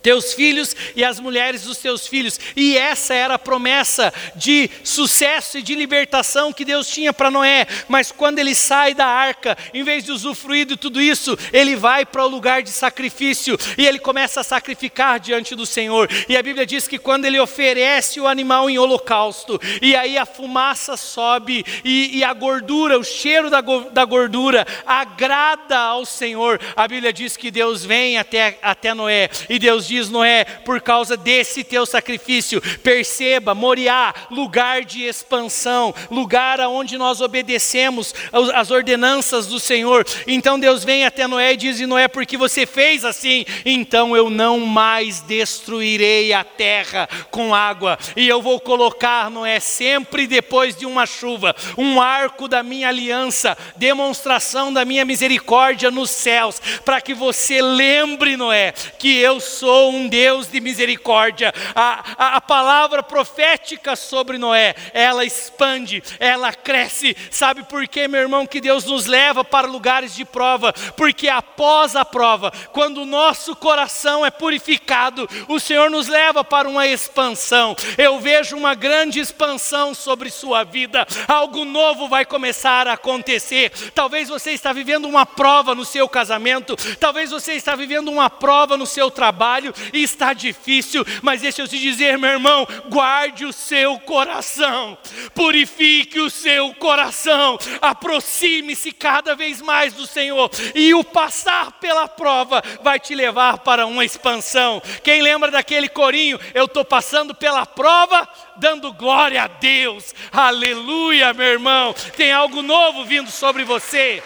[0.02, 2.38] teus filhos e as mulheres dos teus filhos.
[2.56, 7.66] E essa era a promessa de sucesso e de libertação que Deus tinha para Noé.
[7.88, 12.06] Mas quando ele sai da arca, em vez de usufruir de tudo isso, ele vai
[12.06, 16.08] para o lugar de sacrifício e ele começa a sacrificar diante do Senhor.
[16.28, 20.26] E a Bíblia diz que quando ele oferece o animal em holocausto, e aí a
[20.26, 26.88] fumaça sobe e, e a gordura, o cheiro da, da gordura agrada ao Senhor, a
[26.88, 31.64] Bíblia diz que Deus vem até, até Noé e Deus diz: Noé, por causa desse
[31.64, 38.14] teu sacrifício, perceba, Moriá, lugar de expansão, lugar aonde nós obedecemos
[38.54, 40.06] as ordenanças do Senhor.
[40.26, 44.60] Então Deus vem até Noé e diz: Noé, porque você fez assim, então eu não
[44.60, 51.06] mais destruirei a terra com água, e eu vou colocar, Noé, sempre depois de uma
[51.06, 57.60] chuva, um arco da minha aliança, demonstração da minha misericórdia nos céus, para que você
[57.60, 61.54] lembre, Noé, que eu sou sou um Deus de misericórdia.
[61.74, 67.16] A, a, a, palavra profética sobre Noé, ela expande, ela cresce.
[67.30, 70.74] Sabe por quê, meu irmão, que Deus nos leva para lugares de prova?
[70.98, 76.68] Porque após a prova, quando o nosso coração é purificado, o Senhor nos leva para
[76.68, 77.74] uma expansão.
[77.96, 81.06] Eu vejo uma grande expansão sobre sua vida.
[81.26, 83.70] Algo novo vai começar a acontecer.
[83.94, 88.76] Talvez você está vivendo uma prova no seu casamento, talvez você está vivendo uma prova
[88.76, 93.44] no seu trabalho, trabalho e está difícil, mas deixa eu te dizer, meu irmão, guarde
[93.44, 94.96] o seu coração,
[95.34, 102.62] purifique o seu coração, aproxime-se cada vez mais do Senhor, e o passar pela prova
[102.82, 104.82] vai te levar para uma expansão.
[105.02, 106.38] Quem lembra daquele corinho?
[106.54, 113.04] Eu estou passando pela prova, dando glória a Deus, aleluia, meu irmão, tem algo novo
[113.04, 114.22] vindo sobre você.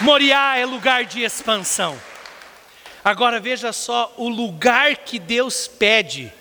[0.00, 2.09] Moriá é lugar de expansão.
[3.04, 6.32] Agora veja só o lugar que Deus pede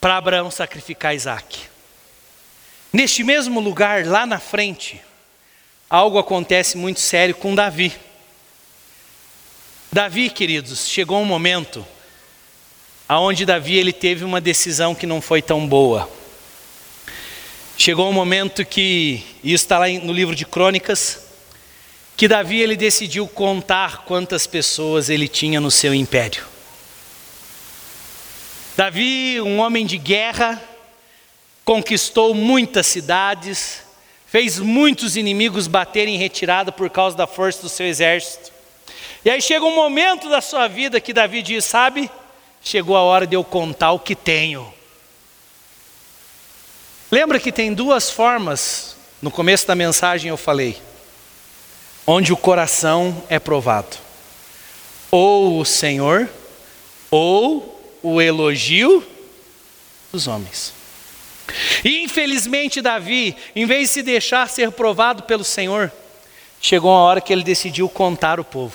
[0.00, 1.60] para Abraão sacrificar Isaac.
[2.92, 5.00] Neste mesmo lugar, lá na frente,
[5.88, 7.92] algo acontece muito sério com Davi.
[9.92, 11.86] Davi, queridos, chegou um momento
[13.08, 16.10] aonde Davi ele teve uma decisão que não foi tão boa.
[17.76, 21.31] Chegou um momento que, isso está lá no livro de Crônicas,
[22.22, 26.44] que Davi ele decidiu contar quantas pessoas ele tinha no seu império.
[28.76, 30.62] Davi, um homem de guerra,
[31.64, 33.82] conquistou muitas cidades,
[34.24, 38.52] fez muitos inimigos baterem em retirada por causa da força do seu exército.
[39.24, 42.08] E aí chega um momento da sua vida que Davi diz: Sabe,
[42.62, 44.72] chegou a hora de eu contar o que tenho.
[47.10, 50.91] Lembra que tem duas formas, no começo da mensagem eu falei
[52.06, 53.96] onde o coração é provado.
[55.10, 56.28] Ou o Senhor,
[57.10, 59.06] ou o elogio
[60.10, 60.72] dos homens.
[61.84, 65.92] E infelizmente Davi, em vez de se deixar ser provado pelo Senhor,
[66.60, 68.74] chegou a hora que ele decidiu contar o povo.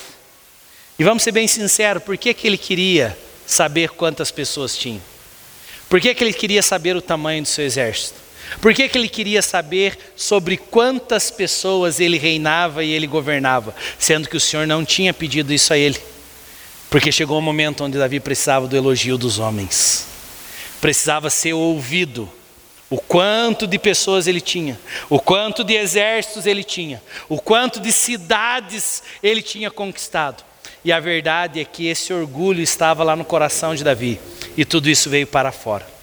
[0.99, 5.01] E vamos ser bem sinceros, por que, que ele queria saber quantas pessoas tinham?
[5.89, 8.26] Por que, que ele queria saber o tamanho do seu exército?
[8.61, 14.27] Por que, que ele queria saber sobre quantas pessoas ele reinava e ele governava, sendo
[14.27, 15.99] que o Senhor não tinha pedido isso a ele?
[16.89, 20.07] Porque chegou um momento onde Davi precisava do elogio dos homens,
[20.79, 22.29] precisava ser ouvido.
[22.89, 24.79] O quanto de pessoas ele tinha,
[25.09, 30.41] o quanto de exércitos ele tinha, o quanto de cidades ele tinha conquistado.
[30.85, 34.17] E a verdade é que esse orgulho estava lá no coração de Davi,
[34.55, 35.96] e tudo isso veio para fora.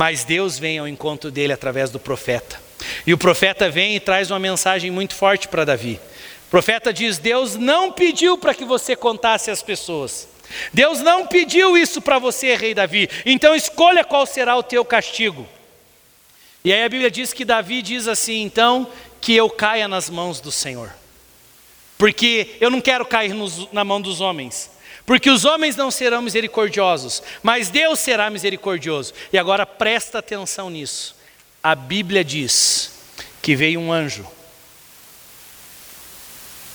[0.00, 2.58] Mas Deus vem ao encontro dele através do profeta.
[3.06, 6.00] E o profeta vem e traz uma mensagem muito forte para Davi.
[6.46, 10.26] O profeta diz: Deus não pediu para que você contasse as pessoas.
[10.72, 13.10] Deus não pediu isso para você, rei Davi.
[13.26, 15.46] Então escolha qual será o teu castigo.
[16.64, 20.40] E aí a Bíblia diz que Davi diz assim: então, que eu caia nas mãos
[20.40, 20.90] do Senhor.
[21.98, 24.70] Porque eu não quero cair nos, na mão dos homens.
[25.10, 29.12] Porque os homens não serão misericordiosos, mas Deus será misericordioso.
[29.32, 31.16] E agora presta atenção nisso.
[31.60, 32.92] A Bíblia diz
[33.42, 34.24] que veio um anjo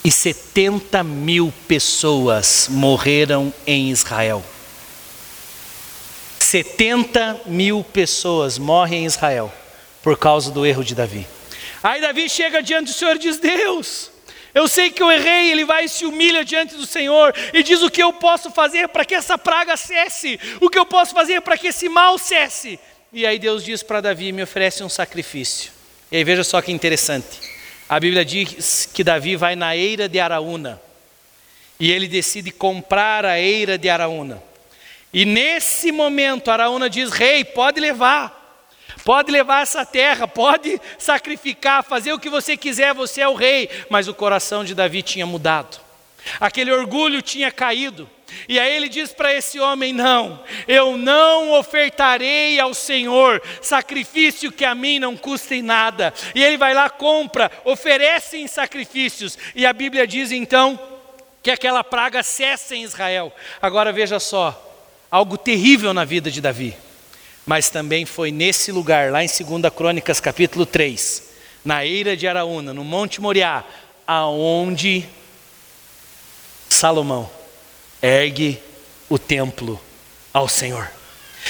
[0.03, 4.43] e 70 mil pessoas morreram em Israel.
[6.37, 9.49] 70 mil pessoas morrem em Israel
[10.03, 11.25] por causa do erro de Davi.
[11.81, 14.11] Aí Davi chega diante do Senhor e diz: Deus,
[14.55, 17.81] eu sei que eu errei, ele vai e se humilha diante do Senhor e diz
[17.81, 21.41] o que eu posso fazer para que essa praga cesse, o que eu posso fazer
[21.41, 22.79] para que esse mal cesse.
[23.11, 25.73] E aí Deus diz para Davi: me oferece um sacrifício.
[26.09, 27.41] E aí veja só que interessante.
[27.89, 30.81] A Bíblia diz que Davi vai na eira de Araúna
[31.77, 34.41] E ele decide comprar a eira de Araúna.
[35.13, 38.44] E nesse momento, Araúna diz: Rei, pode levar.
[39.05, 43.69] Pode levar essa terra, pode sacrificar, fazer o que você quiser, você é o rei.
[43.87, 45.79] Mas o coração de Davi tinha mudado,
[46.39, 48.09] aquele orgulho tinha caído.
[48.49, 54.65] E aí ele diz para esse homem: Não, eu não ofertarei ao Senhor sacrifício que
[54.65, 56.11] a mim não custe nada.
[56.33, 59.37] E ele vai lá, compra, oferece em sacrifícios.
[59.53, 60.79] E a Bíblia diz então
[61.43, 63.31] que aquela praga cessa em Israel.
[63.61, 64.59] Agora veja só,
[65.11, 66.75] algo terrível na vida de Davi.
[67.45, 71.23] Mas também foi nesse lugar, lá em 2 Crônicas capítulo 3,
[71.63, 73.63] na eira de Araúna, no Monte Moriá,
[74.07, 75.07] aonde
[76.69, 77.29] Salomão
[78.01, 78.59] ergue
[79.07, 79.79] o templo
[80.33, 80.94] ao Senhor.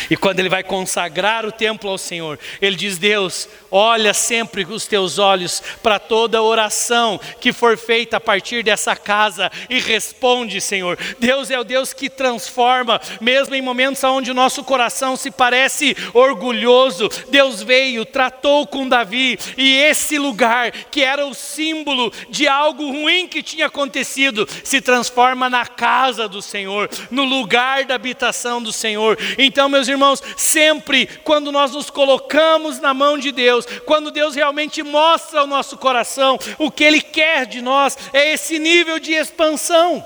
[0.10, 4.86] E quando ele vai consagrar o templo ao Senhor, ele diz: Deus, olha sempre os
[4.86, 10.98] teus olhos para toda oração que for feita a partir dessa casa e responde, Senhor.
[11.20, 15.96] Deus é o Deus que transforma, mesmo em momentos onde o nosso coração se parece
[16.14, 17.10] orgulhoso.
[17.30, 23.28] Deus veio, tratou com Davi, e esse lugar, que era o símbolo de algo ruim
[23.28, 29.18] que tinha acontecido, se transforma na casa do Senhor, no lugar da habitação do Senhor.
[29.38, 34.36] Então, meus meus irmãos, sempre quando nós nos colocamos na mão de Deus, quando Deus
[34.36, 39.13] realmente mostra ao nosso coração o que Ele quer de nós, é esse nível de
[39.13, 40.05] expansão.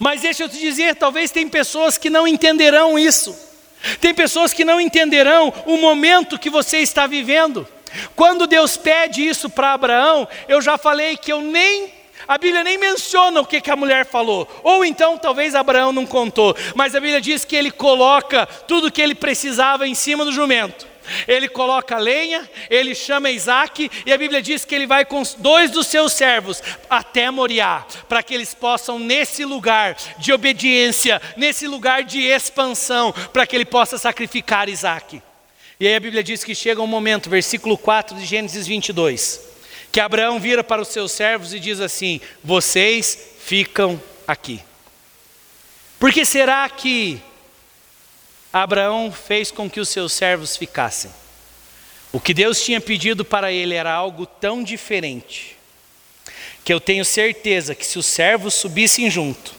[0.00, 3.36] Mas deixa eu te dizer, talvez tem pessoas que não entenderão isso.
[4.00, 7.66] Tem pessoas que não entenderão o momento que você está vivendo.
[8.16, 11.94] Quando Deus pede isso para Abraão, eu já falei que eu nem
[12.26, 14.48] a Bíblia nem menciona o que, que a mulher falou.
[14.62, 16.56] Ou então, talvez Abraão não contou.
[16.74, 20.32] Mas a Bíblia diz que ele coloca tudo o que ele precisava em cima do
[20.32, 20.86] jumento.
[21.28, 25.70] Ele coloca lenha, ele chama Isaac, e a Bíblia diz que ele vai com dois
[25.70, 26.60] dos seus servos
[26.90, 33.46] até Moriá, para que eles possam, nesse lugar de obediência, nesse lugar de expansão, para
[33.46, 35.22] que ele possa sacrificar Isaac.
[35.78, 39.55] E aí a Bíblia diz que chega um momento, versículo 4 de Gênesis 22
[39.96, 44.62] que Abraão vira para os seus servos e diz assim: Vocês ficam aqui.
[45.98, 47.18] Por que será que
[48.52, 51.10] Abraão fez com que os seus servos ficassem?
[52.12, 55.56] O que Deus tinha pedido para ele era algo tão diferente,
[56.62, 59.54] que eu tenho certeza que se os servos subissem junto,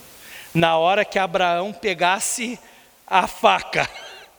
[0.54, 2.60] na hora que Abraão pegasse
[3.08, 3.90] a faca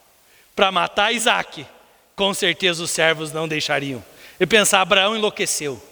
[0.54, 1.66] para matar Isaac,
[2.14, 4.00] com certeza os servos não deixariam.
[4.38, 5.87] E pensar, Abraão enlouqueceu.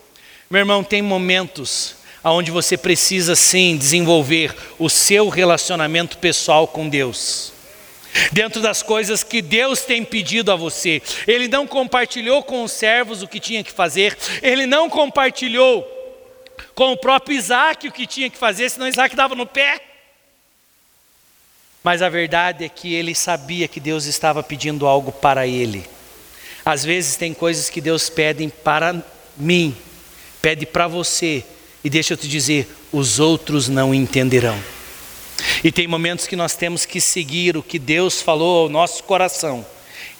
[0.49, 7.53] Meu irmão, tem momentos onde você precisa sim desenvolver o seu relacionamento pessoal com Deus.
[8.33, 13.23] Dentro das coisas que Deus tem pedido a você, Ele não compartilhou com os servos
[13.23, 15.85] o que tinha que fazer, Ele não compartilhou
[16.75, 19.81] com o próprio Isaac o que tinha que fazer, senão Isaac dava no pé.
[21.83, 25.85] Mas a verdade é que ele sabia que Deus estava pedindo algo para ele.
[26.65, 29.05] Às vezes tem coisas que Deus pede para
[29.37, 29.77] mim,
[30.47, 31.43] pede para você,
[31.83, 34.57] e deixa eu te dizer, os outros não entenderão.
[35.65, 39.67] E tem momentos que nós temos que seguir o que Deus falou ao nosso coração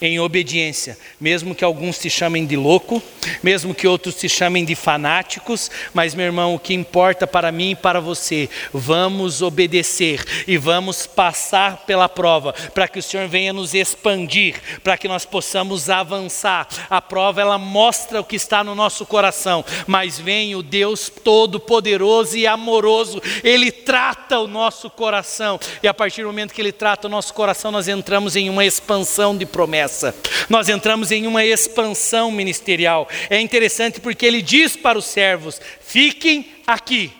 [0.01, 3.01] em obediência, mesmo que alguns te chamem de louco,
[3.41, 7.71] mesmo que outros te chamem de fanáticos, mas meu irmão, o que importa para mim
[7.71, 13.51] e para você, vamos obedecer e vamos passar pela prova, para que o Senhor venha
[13.51, 16.67] nos expandir, para que nós possamos avançar.
[16.89, 22.37] A prova ela mostra o que está no nosso coração, mas vem o Deus todo-poderoso
[22.37, 27.07] e amoroso, ele trata o nosso coração, e a partir do momento que ele trata
[27.07, 30.13] o nosso coração, nós entramos em uma expansão de promessas promessa.
[30.49, 33.07] Nós entramos em uma expansão ministerial.
[33.29, 37.11] É interessante porque ele diz para os servos: fiquem aqui.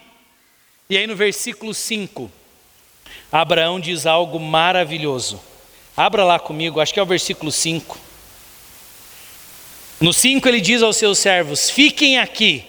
[0.90, 2.32] E aí no versículo 5,
[3.32, 5.42] Abraão diz algo maravilhoso.
[5.96, 7.98] Abra lá comigo, acho que é o versículo 5.
[10.00, 12.66] No 5 ele diz aos seus servos: fiquem aqui.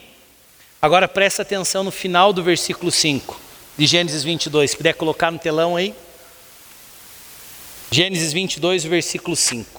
[0.81, 3.41] Agora presta atenção no final do versículo 5
[3.77, 4.71] de Gênesis 22.
[4.71, 5.95] Se puder colocar no telão aí.
[7.91, 9.78] Gênesis 22, versículo 5.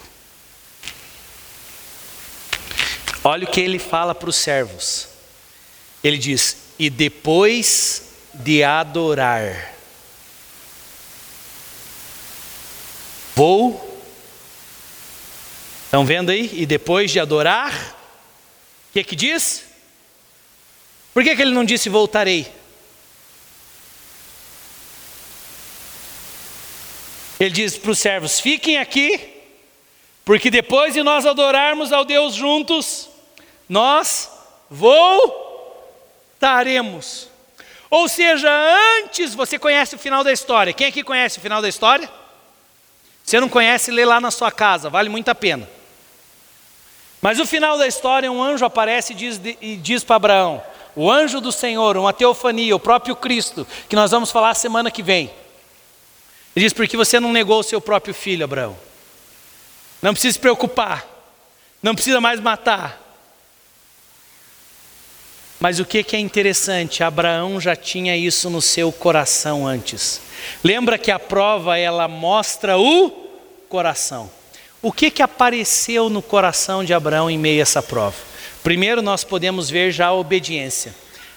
[3.24, 5.08] Olha o que ele fala para os servos.
[6.04, 8.04] Ele diz: E depois
[8.34, 9.76] de adorar,
[13.36, 13.88] vou.
[15.86, 16.50] Estão vendo aí?
[16.54, 17.74] E depois de adorar,
[18.90, 19.64] o que, que diz?
[21.14, 22.60] Por que, que ele não disse voltarei?
[27.40, 29.39] Ele diz para os servos: fiquem aqui,
[30.30, 33.10] porque depois de nós adorarmos ao Deus juntos,
[33.68, 34.30] nós
[36.30, 37.28] voltaremos.
[37.90, 38.48] Ou seja,
[39.00, 40.72] antes você conhece o final da história.
[40.72, 42.08] Quem aqui conhece o final da história?
[43.24, 45.68] Se não conhece, lê lá na sua casa, vale muito a pena.
[47.20, 49.42] Mas o final da história, um anjo aparece e diz,
[49.82, 50.64] diz para Abraão:
[50.96, 55.02] o anjo do Senhor, uma teofania, o próprio Cristo, que nós vamos falar semana que
[55.02, 55.32] vem.
[56.56, 58.89] Ele diz: porque você não negou o seu próprio filho, Abraão.
[60.02, 61.06] Não precisa se preocupar,
[61.82, 63.10] não precisa mais matar.
[65.60, 67.04] Mas o que, é interessante?
[67.04, 70.22] Abraão já tinha isso no seu coração antes.
[70.64, 73.10] Lembra que a prova ela mostra o
[73.68, 74.32] coração.
[74.82, 78.16] O que, que apareceu no coração de Abraão em meio a essa prova?
[78.64, 80.96] Primeiro, nós podemos ver já a obediência.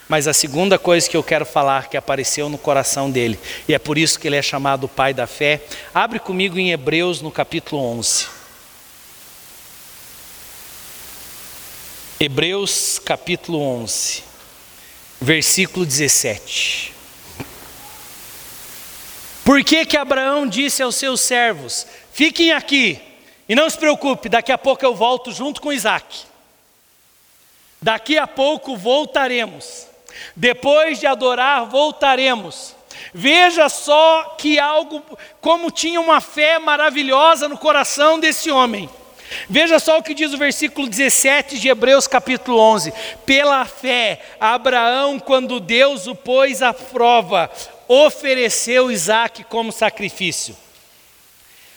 [0.09, 3.79] Mas a segunda coisa que eu quero falar que apareceu no coração dele, e é
[3.79, 7.83] por isso que ele é chamado pai da fé, abre comigo em Hebreus no capítulo
[7.83, 8.42] 11.
[12.21, 14.23] Hebreus capítulo 11,
[15.21, 16.93] versículo 17.
[19.45, 23.01] Por que que Abraão disse aos seus servos: Fiquem aqui
[23.49, 26.25] e não se preocupe, daqui a pouco eu volto junto com Isaac.
[27.81, 29.89] Daqui a pouco voltaremos.
[30.37, 32.77] Depois de adorar, voltaremos.
[33.13, 35.03] Veja só que algo,
[35.41, 38.89] como tinha uma fé maravilhosa no coração desse homem.
[39.49, 42.93] Veja só o que diz o versículo 17 de Hebreus capítulo 11:
[43.27, 47.51] Pela fé, Abraão, quando Deus o pôs à prova,
[47.89, 50.57] ofereceu Isaac como sacrifício.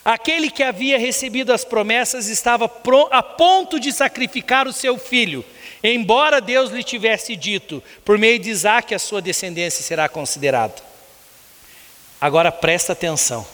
[0.03, 2.71] Aquele que havia recebido as promessas estava
[3.09, 5.43] a ponto de sacrificar o seu filho,
[5.83, 10.75] embora Deus lhe tivesse dito: por meio de Isaac a sua descendência será considerada.
[12.21, 13.45] Agora presta atenção.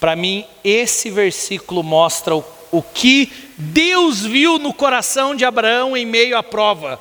[0.00, 2.42] Para mim, esse versículo mostra o
[2.72, 6.98] o que Deus viu no coração de Abraão em meio à prova.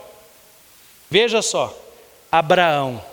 [1.09, 1.75] Veja só,
[2.29, 3.03] Abraão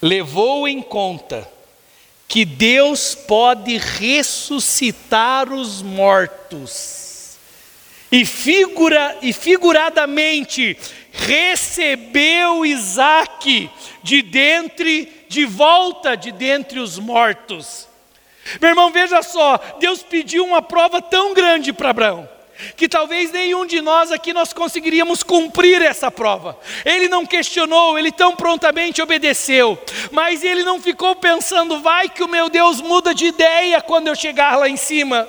[0.00, 1.50] levou em conta
[2.28, 7.38] que Deus pode ressuscitar os mortos.
[8.12, 10.76] E, figura, e figuradamente
[11.10, 13.70] recebeu Isaac
[14.02, 17.88] de dentre, de volta de dentre os mortos.
[18.60, 22.28] Meu irmão, veja só, Deus pediu uma prova tão grande para Abraão,
[22.76, 26.58] que talvez nenhum de nós aqui nós conseguiríamos cumprir essa prova.
[26.84, 29.78] Ele não questionou, ele tão prontamente obedeceu,
[30.10, 34.14] mas ele não ficou pensando, vai que o meu Deus muda de ideia quando eu
[34.14, 35.28] chegar lá em cima.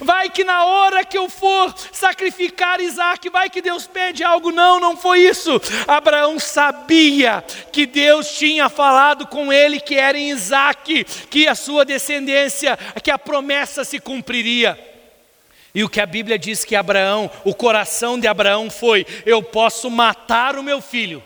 [0.00, 4.50] Vai que na hora que eu for sacrificar Isaac, vai que Deus pede algo.
[4.50, 5.60] Não, não foi isso.
[5.86, 11.84] Abraão sabia que Deus tinha falado com ele que era em Isaac, que a sua
[11.84, 14.78] descendência, que a promessa se cumpriria.
[15.74, 19.90] E o que a Bíblia diz que Abraão, o coração de Abraão foi: eu posso
[19.90, 21.22] matar o meu filho,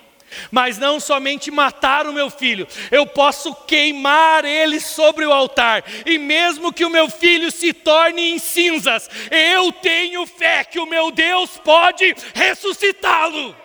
[0.51, 6.19] mas não somente matar o meu filho, eu posso queimar ele sobre o altar, e
[6.19, 11.11] mesmo que o meu filho se torne em cinzas, eu tenho fé que o meu
[11.11, 13.57] Deus pode ressuscitá-lo,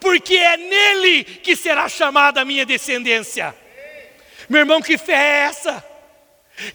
[0.00, 3.54] porque é nele que será chamada a minha descendência.
[4.48, 5.84] Meu irmão, que fé é essa?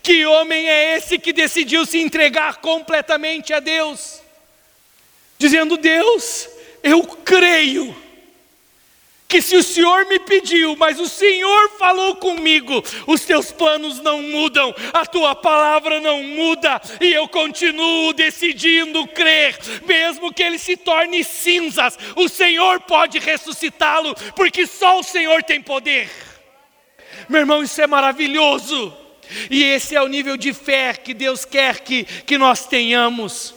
[0.04, 4.22] Que homem é esse que decidiu se entregar completamente a Deus,
[5.38, 6.47] dizendo: Deus,
[6.84, 7.95] eu creio
[9.32, 14.21] que se o Senhor me pediu, mas o Senhor falou comigo, os teus planos não
[14.21, 20.75] mudam, a tua palavra não muda, e eu continuo decidindo crer, mesmo que ele se
[20.75, 26.11] torne cinzas, o Senhor pode ressuscitá-lo, porque só o Senhor tem poder.
[27.29, 28.93] Meu irmão, isso é maravilhoso,
[29.49, 33.55] e esse é o nível de fé que Deus quer que, que nós tenhamos,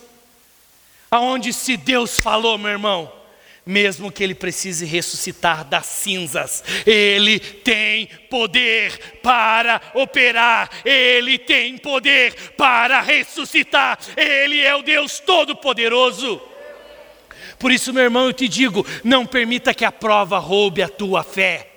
[1.10, 3.23] aonde se Deus falou, meu irmão,
[3.66, 12.34] mesmo que ele precise ressuscitar das cinzas, ele tem poder para operar, ele tem poder
[12.56, 16.40] para ressuscitar, ele é o Deus Todo-Poderoso.
[17.58, 21.22] Por isso, meu irmão, eu te digo: não permita que a prova roube a tua
[21.22, 21.70] fé.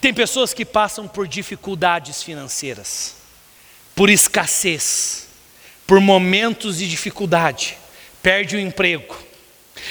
[0.00, 3.16] Tem pessoas que passam por dificuldades financeiras,
[3.96, 5.26] por escassez,
[5.84, 7.76] por momentos de dificuldade,
[8.22, 9.31] perde o emprego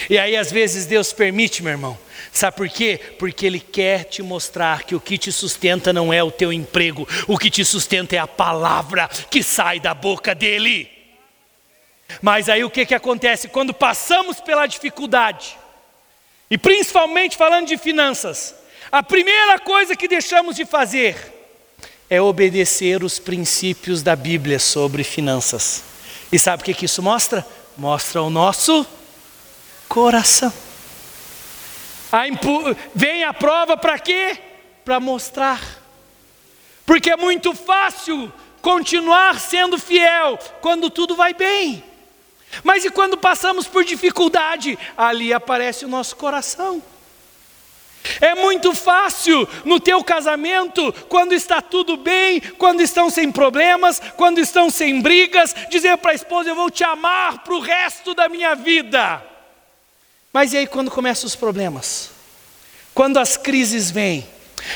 [0.10, 1.98] e aí, às vezes, Deus permite, meu irmão.
[2.32, 3.00] Sabe por quê?
[3.20, 7.08] Porque Ele quer te mostrar que o que te sustenta não é o teu emprego,
[7.28, 10.90] o que te sustenta é a palavra que sai da boca dEle.
[12.22, 13.48] Mas aí o que, que acontece?
[13.48, 15.58] Quando passamos pela dificuldade,
[16.50, 18.56] e principalmente falando de finanças,
[18.92, 21.16] a primeira coisa que deixamos de fazer
[22.10, 25.84] é obedecer os princípios da Bíblia sobre finanças.
[26.32, 27.46] E sabe o que, que isso mostra?
[27.78, 28.86] Mostra o nosso
[29.92, 30.54] coração.
[32.14, 32.24] A
[32.96, 34.38] vem a prova para quê?
[34.86, 35.60] Para mostrar.
[36.86, 38.32] Porque é muito fácil
[38.62, 41.84] continuar sendo fiel quando tudo vai bem.
[42.64, 44.80] Mas e quando passamos por dificuldade?
[44.96, 46.82] Ali aparece o nosso coração.
[48.22, 54.40] É muito fácil no teu casamento, quando está tudo bem, quando estão sem problemas, quando
[54.40, 58.30] estão sem brigas, dizer para a esposa: Eu vou te amar para o resto da
[58.30, 59.31] minha vida.
[60.34, 62.10] Mas e aí quando começam os problemas?
[62.94, 64.26] Quando as crises vêm?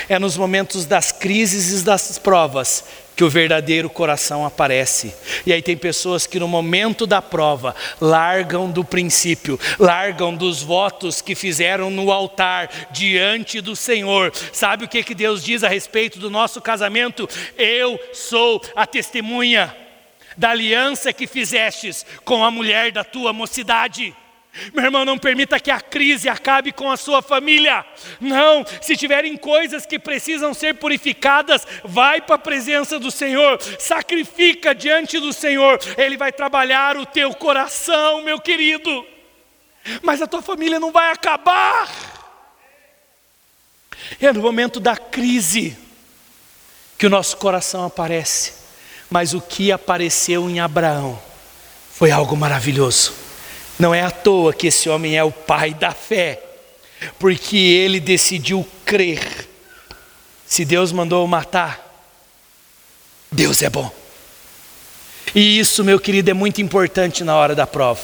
[0.09, 2.83] É nos momentos das crises e das provas
[3.15, 5.13] que o verdadeiro coração aparece.
[5.45, 11.21] E aí tem pessoas que no momento da prova largam do princípio, largam dos votos
[11.21, 14.33] que fizeram no altar diante do Senhor.
[14.51, 17.29] Sabe o que que Deus diz a respeito do nosso casamento?
[17.57, 19.73] Eu sou a testemunha
[20.35, 24.13] da aliança que fizestes com a mulher da tua mocidade.
[24.73, 27.85] Meu irmão, não permita que a crise acabe com a sua família.
[28.21, 34.73] Não, se tiverem coisas que precisam ser purificadas, vai para a presença do Senhor, sacrifica
[34.73, 39.05] diante do Senhor, Ele vai trabalhar o teu coração, meu querido.
[40.01, 41.89] Mas a tua família não vai acabar.
[44.21, 45.77] É no momento da crise
[46.97, 48.53] que o nosso coração aparece.
[49.09, 51.21] Mas o que apareceu em Abraão
[51.91, 53.24] foi algo maravilhoso.
[53.77, 56.41] Não é à toa que esse homem é o pai da fé,
[57.19, 59.47] porque ele decidiu crer.
[60.45, 61.81] Se Deus mandou matar,
[63.31, 63.91] Deus é bom.
[65.33, 68.01] E isso, meu querido, é muito importante na hora da prova.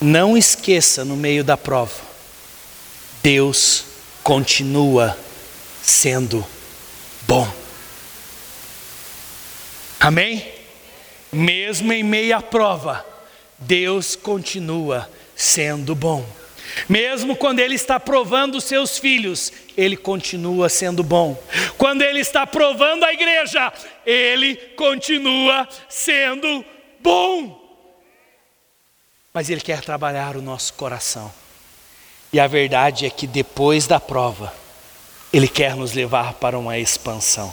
[0.00, 1.94] Não esqueça no meio da prova,
[3.22, 3.84] Deus
[4.22, 5.16] continua
[5.82, 6.44] sendo
[7.22, 7.48] bom.
[10.00, 10.52] Amém?
[11.32, 13.06] Mesmo em meio à prova,
[13.58, 16.24] Deus continua sendo bom.
[16.88, 21.40] Mesmo quando Ele está provando os seus filhos, Ele continua sendo bom.
[21.78, 23.72] Quando Ele está provando a igreja,
[24.04, 26.64] Ele continua sendo
[27.00, 27.60] bom.
[29.32, 31.32] Mas Ele quer trabalhar o nosso coração.
[32.32, 34.52] E a verdade é que depois da prova,
[35.32, 37.52] Ele quer nos levar para uma expansão.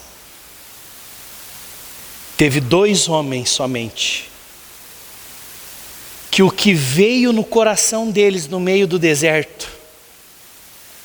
[2.37, 4.30] Teve dois homens somente
[6.31, 9.67] que o que veio no coração deles no meio do deserto,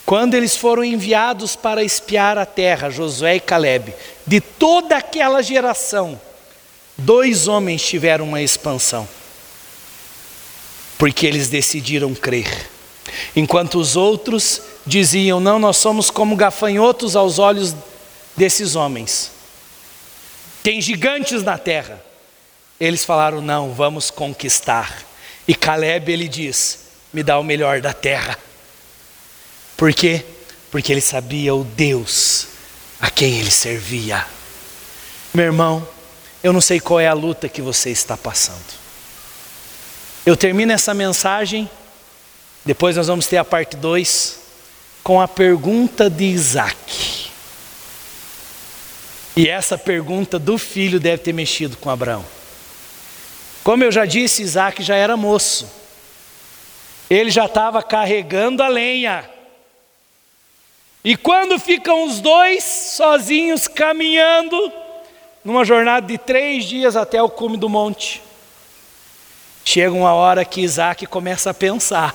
[0.07, 3.93] quando eles foram enviados para espiar a terra, Josué e Caleb,
[4.25, 6.19] de toda aquela geração,
[6.97, 9.07] dois homens tiveram uma expansão,
[10.97, 12.71] porque eles decidiram crer,
[13.35, 17.75] enquanto os outros diziam: Não, nós somos como gafanhotos aos olhos
[18.37, 19.33] desses homens,
[20.63, 22.01] tem gigantes na terra.
[22.79, 25.06] Eles falaram: Não, vamos conquistar.
[25.47, 26.79] E Caleb ele diz:
[27.13, 28.39] Me dá o melhor da terra.
[29.77, 30.25] Por quê?
[30.71, 32.49] Porque ele sabia o Deus
[33.01, 34.27] a quem ele servia.
[35.33, 35.87] Meu irmão,
[36.43, 38.87] eu não sei qual é a luta que você está passando.
[40.25, 41.71] Eu termino essa mensagem,
[42.65, 44.41] depois nós vamos ter a parte 2,
[45.03, 47.31] com a pergunta de Isaac.
[49.37, 52.25] E essa pergunta do filho deve ter mexido com Abraão.
[53.67, 55.69] Como eu já disse, Isaac já era moço.
[57.11, 59.29] Ele já estava carregando a lenha.
[61.03, 64.73] E quando ficam os dois sozinhos caminhando,
[65.45, 68.23] numa jornada de três dias até o cume do monte,
[69.65, 72.15] chega uma hora que Isaac começa a pensar.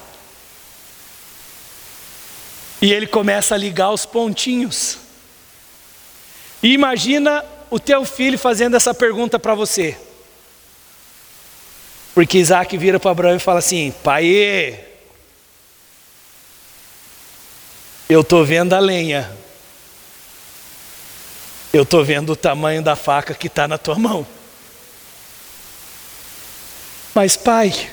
[2.81, 4.99] E ele começa a ligar os pontinhos.
[6.63, 9.97] E imagina o teu filho fazendo essa pergunta para você.
[12.13, 14.85] Porque Isaac vira para Abraão e fala assim: Pai,
[18.09, 19.31] eu estou vendo a lenha,
[21.71, 24.27] eu estou vendo o tamanho da faca que está na tua mão.
[27.13, 27.89] Mas, pai,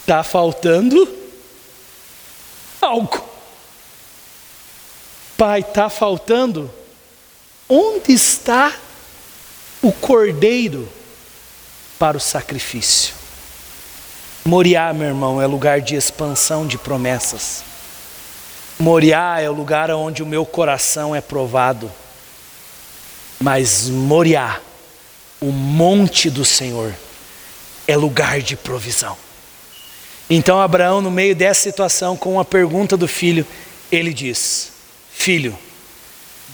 [0.00, 1.16] está faltando
[2.80, 3.28] algo.
[5.36, 6.72] Pai, está faltando.
[7.68, 8.72] Onde está
[9.82, 10.97] o cordeiro?
[11.98, 13.14] Para o sacrifício.
[14.44, 17.62] Moriá, meu irmão, é lugar de expansão de promessas.
[18.78, 21.90] Moriá é o lugar onde o meu coração é provado.
[23.40, 24.60] Mas Moriá,
[25.40, 26.94] o monte do Senhor,
[27.86, 29.16] é lugar de provisão.
[30.30, 33.46] Então Abraão, no meio dessa situação, com uma pergunta do filho,
[33.90, 34.72] ele diz:
[35.10, 35.58] Filho,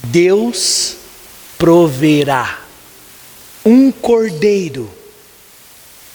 [0.05, 0.97] Deus
[1.59, 2.61] proverá
[3.65, 4.91] um cordeiro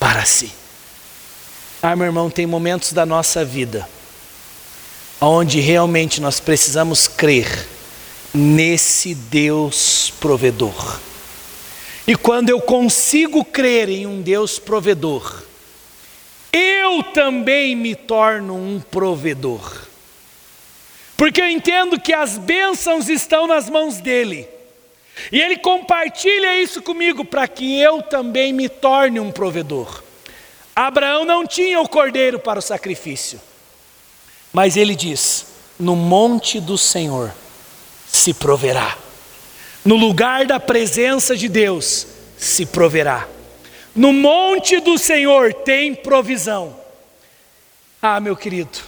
[0.10, 0.52] para si.
[1.84, 3.88] Ah, meu irmão, tem momentos da nossa vida
[5.22, 7.68] onde realmente nós precisamos crer
[8.34, 11.00] nesse Deus provedor.
[12.08, 15.44] E quando eu consigo crer em um Deus provedor,
[16.52, 19.84] eu também me torno um provedor.
[21.16, 24.48] Porque eu entendo que as bênçãos estão nas mãos dele.
[25.32, 30.04] E ele compartilha isso comigo para que eu também me torne um provedor.
[30.76, 33.40] Abraão não tinha o cordeiro para o sacrifício.
[34.54, 35.46] Mas ele diz:
[35.80, 37.34] no monte do Senhor
[38.08, 38.98] se proverá,
[39.86, 42.08] no lugar da presença de Deus
[42.38, 43.28] se proverá,
[43.96, 46.76] no monte do Senhor tem provisão.
[48.02, 48.80] Ah, meu querido,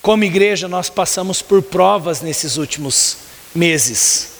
[0.00, 3.18] como igreja nós passamos por provas nesses últimos
[3.54, 4.39] meses,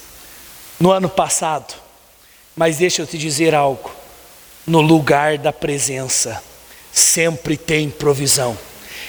[0.81, 1.75] no ano passado,
[2.57, 3.91] mas deixa eu te dizer algo:
[4.67, 6.43] no lugar da presença
[6.91, 8.59] sempre tem provisão.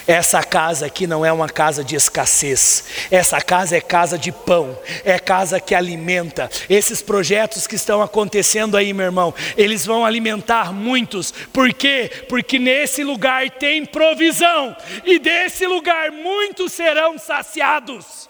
[0.08, 4.78] Essa casa aqui não é uma casa de escassez, essa casa é casa de pão,
[5.06, 6.50] é casa que alimenta.
[6.68, 12.26] Esses projetos que estão acontecendo aí, meu irmão, eles vão alimentar muitos, por quê?
[12.28, 18.28] Porque nesse lugar tem provisão, e desse lugar muitos serão saciados,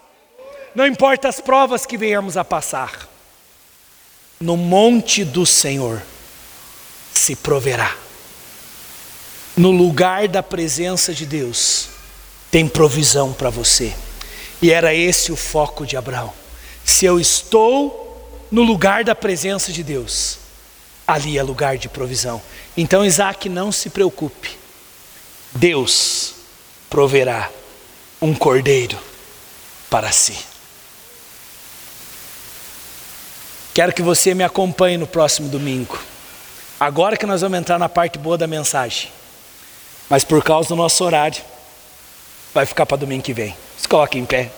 [0.74, 3.08] não importa as provas que venhamos a passar,
[4.42, 6.02] no monte do Senhor
[7.14, 7.96] se proverá
[9.56, 11.88] no lugar da presença de Deus,
[12.50, 13.94] tem provisão para você.
[14.60, 16.32] E era esse o foco de Abraão.
[16.84, 20.38] Se eu estou no lugar da presença de Deus,
[21.06, 22.40] ali é lugar de provisão.
[22.76, 24.56] Então Isaac não se preocupe.
[25.54, 26.34] Deus
[26.88, 27.50] proverá
[28.20, 28.98] um cordeiro
[29.90, 30.51] para si.
[33.74, 35.98] Quero que você me acompanhe no próximo domingo.
[36.78, 39.10] Agora que nós vamos entrar na parte boa da mensagem.
[40.10, 41.42] Mas por causa do nosso horário,
[42.52, 43.56] vai ficar para domingo que vem.
[43.78, 44.50] Se coloque em pé.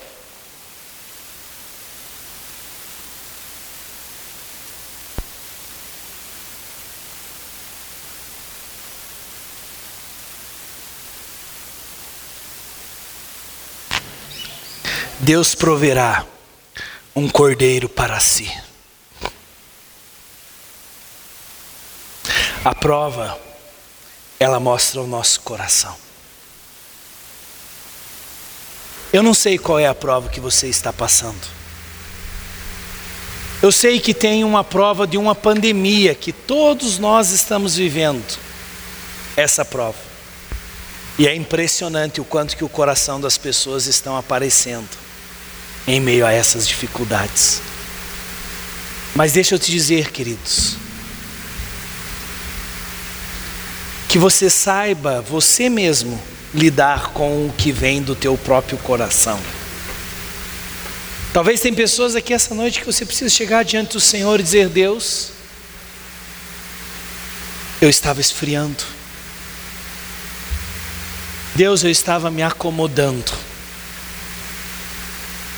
[15.20, 16.26] Deus proverá
[17.14, 18.50] um cordeiro para si.
[22.64, 23.38] A prova
[24.40, 25.94] ela mostra o nosso coração.
[29.12, 31.46] Eu não sei qual é a prova que você está passando.
[33.62, 38.38] Eu sei que tem uma prova de uma pandemia que todos nós estamos vivendo.
[39.36, 39.98] Essa prova.
[41.18, 44.88] E é impressionante o quanto que o coração das pessoas estão aparecendo
[45.86, 47.60] em meio a essas dificuldades.
[49.14, 50.76] Mas deixa eu te dizer, queridos,
[54.14, 56.22] que você saiba você mesmo
[56.54, 59.40] lidar com o que vem do teu próprio coração.
[61.32, 64.68] Talvez tem pessoas aqui essa noite que você precisa chegar diante do Senhor e dizer:
[64.68, 65.32] Deus,
[67.80, 68.84] eu estava esfriando.
[71.56, 73.32] Deus, eu estava me acomodando.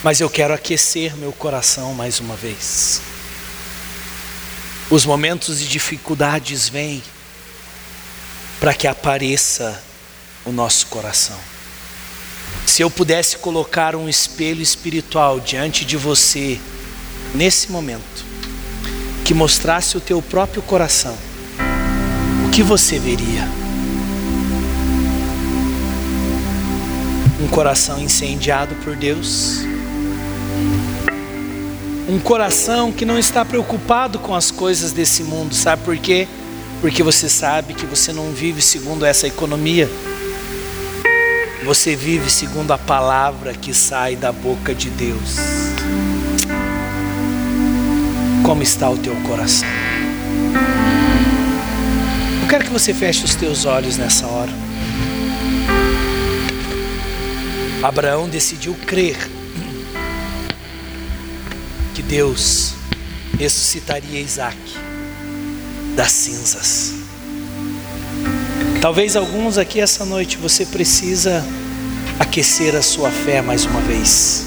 [0.02, 3.02] Mas eu quero aquecer meu coração mais uma vez.
[4.88, 7.02] Os momentos de dificuldades vêm
[8.60, 9.82] para que apareça
[10.44, 11.38] o nosso coração.
[12.66, 16.60] Se eu pudesse colocar um espelho espiritual diante de você,
[17.34, 18.24] nesse momento,
[19.24, 21.16] que mostrasse o teu próprio coração,
[22.46, 23.48] o que você veria?
[27.40, 29.60] Um coração incendiado por Deus,
[32.08, 36.26] um coração que não está preocupado com as coisas desse mundo, sabe por quê?
[36.86, 39.90] Porque você sabe que você não vive segundo essa economia,
[41.64, 45.34] você vive segundo a palavra que sai da boca de Deus.
[48.44, 49.68] Como está o teu coração?
[52.40, 54.52] Eu quero que você feche os teus olhos nessa hora.
[57.82, 59.28] Abraão decidiu crer
[61.96, 62.74] que Deus
[63.40, 64.85] ressuscitaria Isaac
[65.96, 66.92] das cinzas.
[68.82, 71.42] Talvez alguns aqui essa noite você precisa
[72.20, 74.44] aquecer a sua fé mais uma vez.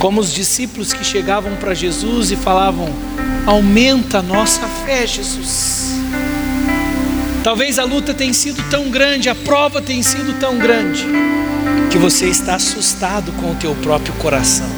[0.00, 2.88] Como os discípulos que chegavam para Jesus e falavam:
[3.46, 5.92] Aumenta a nossa fé, Jesus.
[7.42, 11.06] Talvez a luta tenha sido tão grande, a prova tenha sido tão grande,
[11.90, 14.68] que você está assustado com o teu próprio coração.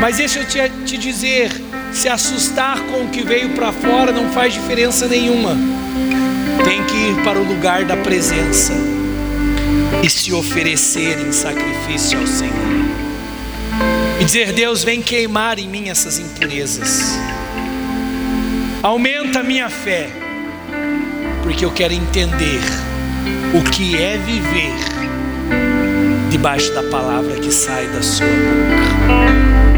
[0.00, 1.67] Mas deixa eu te, te dizer,
[1.98, 5.56] se assustar com o que veio para fora não faz diferença nenhuma.
[6.64, 8.72] Tem que ir para o lugar da presença.
[10.00, 12.54] e se oferecer em sacrifício ao Senhor.
[14.20, 17.18] E dizer: Deus, vem queimar em mim essas impurezas.
[18.80, 20.08] Aumenta a minha fé,
[21.42, 22.60] porque eu quero entender
[23.52, 24.74] o que é viver
[26.30, 29.77] debaixo da palavra que sai da sua boca.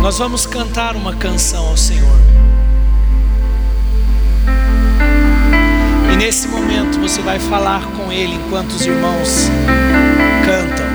[0.00, 2.18] Nós vamos cantar uma canção ao Senhor.
[6.10, 9.50] E nesse momento você vai falar com Ele enquanto os irmãos
[10.44, 10.86] cantam.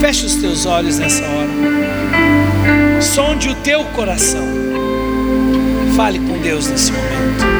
[0.00, 3.00] Feche os teus olhos nessa hora.
[3.00, 4.44] Sonde o teu coração.
[5.94, 7.53] Fale com Deus nesse momento.